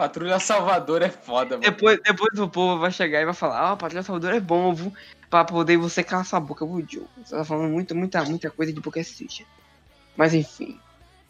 Patrulha 0.01 0.39
Salvador 0.39 1.03
é 1.03 1.09
foda, 1.09 1.57
mano. 1.57 1.61
Depois, 1.61 1.99
depois 2.03 2.39
o 2.39 2.49
povo 2.49 2.79
vai 2.79 2.91
chegar 2.91 3.21
e 3.21 3.25
vai 3.25 3.35
falar, 3.35 3.71
ah, 3.71 3.77
Patrulha 3.77 4.01
Salvador 4.01 4.33
é 4.33 4.39
bom, 4.39 4.73
viu? 4.73 4.91
Pra 5.29 5.45
poder 5.45 5.77
você 5.77 6.03
calar 6.03 6.25
sua 6.25 6.39
boca, 6.39 6.65
viu, 6.65 6.81
Diogo? 6.81 7.07
Você 7.23 7.35
tá 7.35 7.45
falando 7.45 7.71
muita, 7.71 7.93
muita, 7.93 8.23
muita 8.23 8.49
coisa 8.49 8.73
de 8.73 8.81
Poké 8.81 9.03
City. 9.03 9.45
Mas 10.17 10.33
enfim. 10.33 10.79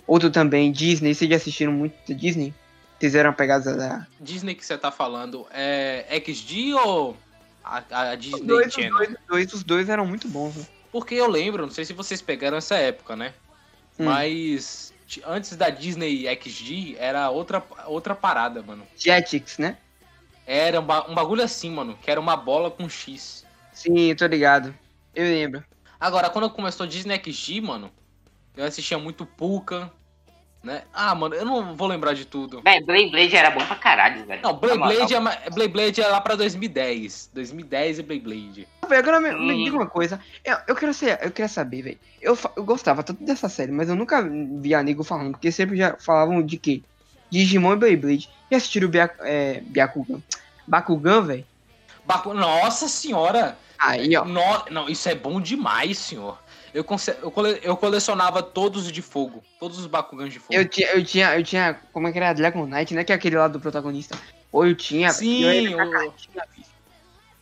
Outro 0.08 0.32
também, 0.32 0.72
Disney. 0.72 1.14
Vocês 1.14 1.30
já 1.30 1.36
assistiram 1.36 1.74
muito 1.74 2.16
Disney? 2.16 2.54
Vocês 2.98 3.14
eram 3.14 3.34
pegados 3.34 3.76
da. 3.76 4.08
Disney 4.22 4.56
que 4.56 4.66
você 4.66 4.78
tá 4.78 4.90
falando 4.90 5.46
é 5.52 6.06
XD 6.26 6.74
ou 6.76 7.18
a, 7.62 8.12
a 8.12 8.16
Disney 8.16 8.40
Os 8.40 8.48
dois, 8.48 8.68
os 8.68 8.74
Channel? 8.74 8.94
dois, 8.94 9.10
os 9.10 9.18
dois, 9.28 9.54
os 9.54 9.64
dois 9.64 9.90
eram 9.90 10.06
muito 10.06 10.30
bons, 10.30 10.56
viu? 10.56 10.66
Porque 10.94 11.16
eu 11.16 11.28
lembro, 11.28 11.64
não 11.64 11.74
sei 11.74 11.84
se 11.84 11.92
vocês 11.92 12.22
pegaram 12.22 12.56
essa 12.56 12.76
época, 12.76 13.18
né? 13.18 13.34
Hum. 14.00 14.06
Mas 14.06 14.91
antes 15.26 15.56
da 15.58 15.70
Disney 15.70 16.26
XD 16.28 16.96
era 16.98 17.30
outra, 17.30 17.64
outra 17.88 18.16
parada, 18.16 18.62
mano. 18.62 18.88
Jetix, 18.96 19.58
né? 19.58 19.78
Era 20.46 20.80
um, 20.80 20.86
ba- 20.86 21.06
um 21.10 21.14
bagulho 21.16 21.44
assim, 21.44 21.70
mano, 21.72 21.98
que 22.02 22.10
era 22.10 22.20
uma 22.20 22.38
bola 22.38 22.70
com 22.72 22.88
X. 22.88 23.46
Sim, 23.74 24.14
tô 24.16 24.26
ligado. 24.28 24.74
Eu 25.14 25.26
lembro. 25.26 25.64
Agora, 26.00 26.30
quando 26.30 26.50
começou 26.50 26.88
Disney 26.88 27.20
XD, 27.24 27.62
mano, 27.62 27.92
eu 28.56 28.66
assistia 28.66 28.98
muito 28.98 29.26
Puka, 29.26 29.92
né? 30.64 30.84
Ah, 30.94 31.14
mano, 31.16 31.34
eu 31.36 31.44
não 31.46 31.76
vou 31.76 31.88
lembrar 31.88 32.14
de 32.14 32.26
tudo. 32.26 32.62
Velho, 32.62 32.86
Blade 32.86 33.10
Blade 33.10 33.36
era 33.36 33.50
bom 33.52 33.66
pra 33.66 33.76
caralho, 33.76 34.26
velho. 34.26 34.42
Não, 34.42 34.54
Blade. 34.54 34.78
Blade 34.80 35.16
é, 35.16 35.50
Blade 35.50 35.68
Blade 35.72 36.02
é 36.02 36.08
lá 36.08 36.22
pra 36.22 36.36
2010. 36.36 37.32
2010 37.34 38.00
e 38.00 38.04
Blade 38.04 38.22
Blade. 38.22 38.68
Velho, 38.88 39.00
Agora 39.02 39.20
me, 39.20 39.34
me 39.34 39.64
diga 39.64 39.76
uma 39.76 39.88
coisa. 39.88 40.20
Eu, 40.46 40.58
eu, 40.68 40.76
quero 40.76 40.94
ser, 40.94 41.20
eu 41.24 41.32
queria 41.32 41.48
saber, 41.50 41.82
velho. 41.82 42.00
Eu, 42.22 42.38
eu 42.56 42.64
gostava 42.64 43.02
tanto 43.04 43.24
dessa 43.24 43.50
série, 43.50 43.72
mas 43.72 43.90
eu 43.90 43.96
nunca 43.96 44.22
via 44.60 44.84
nego 44.84 45.04
falando, 45.04 45.32
porque 45.32 45.52
sempre 45.52 45.76
já 45.78 45.96
falavam 45.98 46.42
de 46.42 46.58
quê? 46.58 46.82
Digimon 47.30 47.74
e 47.74 47.78
Beyblade. 47.78 48.30
E 48.50 48.56
assistiram 48.56 48.88
o 48.88 48.92
Bia, 48.92 49.10
é, 49.22 49.62
Byakugan? 49.66 50.22
Bakugan, 50.68 51.22
velho? 51.24 51.46
Baku- 52.06 52.34
Nossa 52.34 52.88
senhora! 52.88 53.58
Aí, 53.80 54.16
ó. 54.16 54.24
No- 54.26 54.66
Não, 54.70 54.90
isso 54.90 55.10
é 55.10 55.16
bom 55.16 55.42
demais, 55.42 55.98
senhor. 55.98 56.38
Eu, 56.74 56.86
eu, 57.22 57.32
cole- 57.32 57.60
eu 57.64 57.76
colecionava 57.76 58.42
todos 58.42 58.86
os 58.86 58.92
de 58.92 59.02
fogo. 59.02 59.44
Todos 59.60 59.78
os 59.78 59.88
Bakugans 59.88 60.32
de 60.32 60.40
fogo. 60.40 60.54
Eu 60.54 60.68
tinha, 60.68 60.88
eu 60.92 61.04
tinha, 61.04 61.38
eu 61.38 61.44
tinha, 61.44 61.74
como 61.92 62.08
é 62.08 62.12
que 62.12 62.18
era? 62.18 62.34
Dragon 62.34 62.66
Knight, 62.66 62.94
né? 62.94 63.04
Que 63.04 63.12
é 63.12 63.16
aquele 63.16 63.36
lá 63.36 63.48
do 63.48 63.60
protagonista. 63.60 64.18
Ou 64.52 64.66
eu 64.66 64.76
tinha, 64.76 65.10
Sim, 65.12 65.44
eu 65.74 65.90
bicho. 66.00 66.30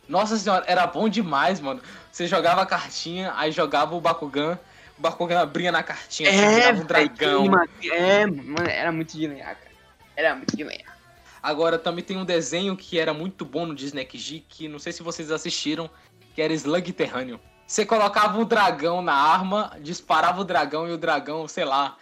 Nossa 0.08 0.36
senhora, 0.36 0.64
era 0.66 0.86
bom 0.86 1.08
demais, 1.08 1.60
mano. 1.60 1.80
Você 2.10 2.26
jogava 2.26 2.62
a 2.62 2.66
cartinha, 2.66 3.32
aí 3.36 3.52
jogava 3.52 3.94
o 3.94 4.00
Bakugan. 4.00 4.58
O 4.98 5.00
Bakugan 5.00 5.40
abria 5.40 5.70
na 5.70 5.82
cartinha, 5.82 6.28
assim, 6.30 6.60
É, 6.60 6.72
um 6.72 6.84
dragão. 6.84 7.46
mano, 7.46 7.68
é, 7.84 8.26
mano, 8.26 8.68
era 8.68 8.90
muito 8.90 9.16
de 9.16 9.26
lenhar, 9.26 9.54
cara. 9.54 9.70
Era 10.16 10.34
muito 10.34 10.56
de 10.56 10.64
lenhar. 10.64 10.98
Agora 11.42 11.78
também 11.78 12.04
tem 12.04 12.16
um 12.16 12.24
desenho 12.24 12.76
que 12.76 12.98
era 12.98 13.14
muito 13.14 13.44
bom 13.44 13.64
no 13.64 13.74
Disney 13.74 14.04
XD, 14.04 14.42
que 14.48 14.68
não 14.68 14.78
sei 14.78 14.92
se 14.92 15.02
vocês 15.02 15.30
assistiram, 15.30 15.88
que 16.34 16.42
era 16.42 16.52
Slug 16.52 16.92
Terrâneo. 16.92 17.40
Você 17.70 17.86
colocava 17.86 18.36
o 18.36 18.44
dragão 18.44 19.00
na 19.00 19.14
arma, 19.14 19.76
disparava 19.80 20.40
o 20.40 20.44
dragão 20.44 20.88
e 20.88 20.92
o 20.92 20.98
dragão, 20.98 21.46
sei 21.46 21.64
lá. 21.64 21.96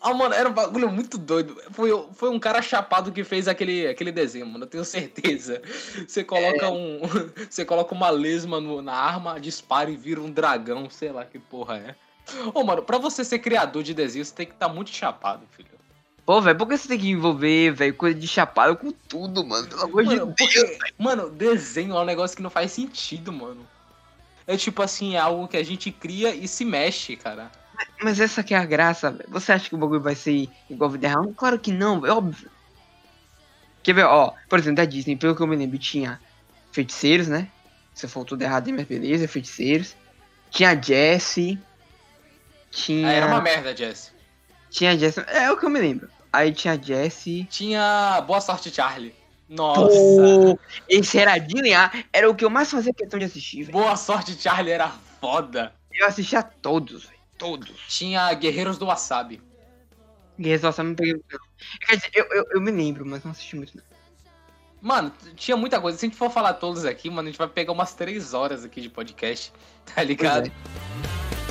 Ah, 0.00 0.12
mano, 0.12 0.34
era 0.34 0.48
um 0.48 0.52
bagulho 0.52 0.90
muito 0.90 1.16
doido. 1.16 1.56
Foi, 1.70 1.88
foi 2.14 2.30
um 2.30 2.40
cara 2.40 2.60
chapado 2.60 3.12
que 3.12 3.22
fez 3.22 3.46
aquele, 3.46 3.86
aquele 3.86 4.10
desenho, 4.10 4.44
mano, 4.44 4.64
eu 4.64 4.68
tenho 4.68 4.84
certeza. 4.84 5.62
Você 6.04 6.24
coloca 6.24 6.68
um. 6.68 6.98
Você 7.48 7.64
coloca 7.64 7.94
uma 7.94 8.10
lesma 8.10 8.60
no- 8.60 8.82
na 8.82 8.92
arma, 8.92 9.38
dispara 9.38 9.88
e 9.88 9.96
vira 9.96 10.20
um 10.20 10.32
dragão, 10.32 10.90
sei 10.90 11.12
lá 11.12 11.24
que 11.24 11.38
porra 11.38 11.76
é. 11.76 11.94
Ô, 12.52 12.64
mano, 12.64 12.82
pra 12.82 12.98
você 12.98 13.24
ser 13.24 13.38
criador 13.38 13.84
de 13.84 13.94
desenho, 13.94 14.24
você 14.24 14.34
tem 14.34 14.46
que 14.46 14.54
estar 14.54 14.68
muito 14.68 14.90
chapado, 14.90 15.46
filho. 15.52 15.70
Pô, 16.26 16.40
velho, 16.40 16.58
por 16.58 16.66
que 16.66 16.76
você 16.76 16.88
tem 16.88 16.98
que 16.98 17.10
envolver, 17.10 17.70
velho, 17.70 17.94
coisa 17.94 18.18
de 18.18 18.26
chapado 18.26 18.76
com 18.76 18.90
tudo, 18.90 19.46
mano? 19.46 19.68
Pelo 19.68 19.82
amor 19.82 20.02
de 20.02 20.08
Mano, 20.08 20.26
Deus. 20.26 20.36
porque, 20.36 20.78
mano, 20.98 21.30
desenho 21.30 21.94
é 21.96 22.00
um 22.00 22.04
negócio 22.04 22.36
que 22.36 22.42
não 22.42 22.50
faz 22.50 22.72
sentido, 22.72 23.32
mano. 23.32 23.64
É 24.46 24.56
tipo 24.56 24.82
assim, 24.82 25.14
é 25.14 25.18
algo 25.18 25.48
que 25.48 25.56
a 25.56 25.62
gente 25.64 25.90
cria 25.90 26.34
e 26.34 26.46
se 26.46 26.64
mexe, 26.64 27.16
cara. 27.16 27.50
Mas 28.02 28.20
essa 28.20 28.42
que 28.42 28.54
é 28.54 28.58
a 28.58 28.64
graça. 28.64 29.18
Você 29.28 29.52
acha 29.52 29.68
que 29.68 29.74
o 29.74 29.78
bagulho 29.78 30.00
vai 30.00 30.14
ser 30.14 30.48
igual 30.68 30.90
vida 30.90 31.08
real? 31.08 31.32
Claro 31.36 31.58
que 31.58 31.72
não, 31.72 32.00
velho, 32.00 32.16
óbvio. 32.16 32.50
Quer 33.82 33.94
ver, 33.94 34.04
ó, 34.04 34.32
por 34.48 34.58
exemplo, 34.58 34.76
da 34.76 34.84
Disney, 34.84 35.16
pelo 35.16 35.34
que 35.34 35.42
eu 35.42 35.46
me 35.46 35.56
lembro, 35.56 35.78
tinha 35.78 36.20
feiticeiros, 36.72 37.28
né? 37.28 37.48
Você 37.94 38.08
falou 38.08 38.26
tudo 38.26 38.42
errado 38.42 38.72
mas 38.72 38.86
beleza, 38.86 39.28
feiticeiros. 39.28 39.94
Tinha 40.50 40.80
Jessie. 40.80 41.58
Tinha. 42.70 43.08
Ah, 43.08 43.12
Era 43.12 43.26
uma 43.26 43.40
merda, 43.40 43.76
Jess. 43.76 44.12
Tinha 44.70 44.98
Jessie. 44.98 45.22
É 45.28 45.50
o 45.50 45.56
que 45.56 45.64
eu 45.64 45.70
me 45.70 45.80
lembro. 45.80 46.08
Aí 46.32 46.52
tinha 46.52 46.80
Jessie. 46.80 47.44
Tinha 47.44 48.20
Boa 48.26 48.40
Sorte, 48.40 48.70
Charlie. 48.70 49.14
Nossa. 49.48 49.90
Pô, 49.90 50.58
esse 50.88 51.18
era 51.18 51.36
linear. 51.36 52.04
Era 52.12 52.30
o 52.30 52.34
que 52.34 52.44
eu 52.44 52.50
mais 52.50 52.70
fazia 52.70 52.92
questão 52.92 53.18
de 53.18 53.26
assistir, 53.26 53.64
velho. 53.64 53.72
Boa 53.72 53.96
Sorte, 53.96 54.40
Charlie 54.40 54.72
era 54.72 54.88
foda. 55.20 55.74
Eu 55.92 56.06
assistia 56.06 56.42
todos, 56.42 57.04
velho. 57.04 57.18
Todos. 57.38 57.70
Tinha 57.88 58.32
Guerreiros 58.34 58.78
do 58.78 58.86
Wasabi. 58.86 59.40
E 60.38 60.48
esse 60.48 60.70
só 60.72 60.82
me 60.82 60.94
peguei 60.94 61.14
muito. 61.14 61.26
não. 61.32 61.40
Quer 61.86 61.96
dizer, 61.96 62.10
eu, 62.14 62.24
eu, 62.30 62.44
eu 62.52 62.60
me 62.60 62.70
lembro, 62.70 63.06
mas 63.06 63.22
não 63.22 63.30
assisti 63.30 63.56
muito, 63.56 63.76
não. 63.76 63.84
Mano, 64.80 65.12
tinha 65.34 65.56
muita 65.56 65.80
coisa. 65.80 65.96
Se 65.96 66.04
a 66.04 66.08
gente 66.08 66.18
for 66.18 66.30
falar 66.30 66.54
todos 66.54 66.84
aqui, 66.84 67.08
mano, 67.08 67.28
a 67.28 67.30
gente 67.30 67.38
vai 67.38 67.48
pegar 67.48 67.72
umas 67.72 67.94
três 67.94 68.34
horas 68.34 68.64
aqui 68.64 68.80
de 68.80 68.90
podcast, 68.90 69.52
tá 69.94 70.02
ligado? 70.02 70.48
é. 70.48 70.52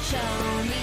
Show 0.04 0.83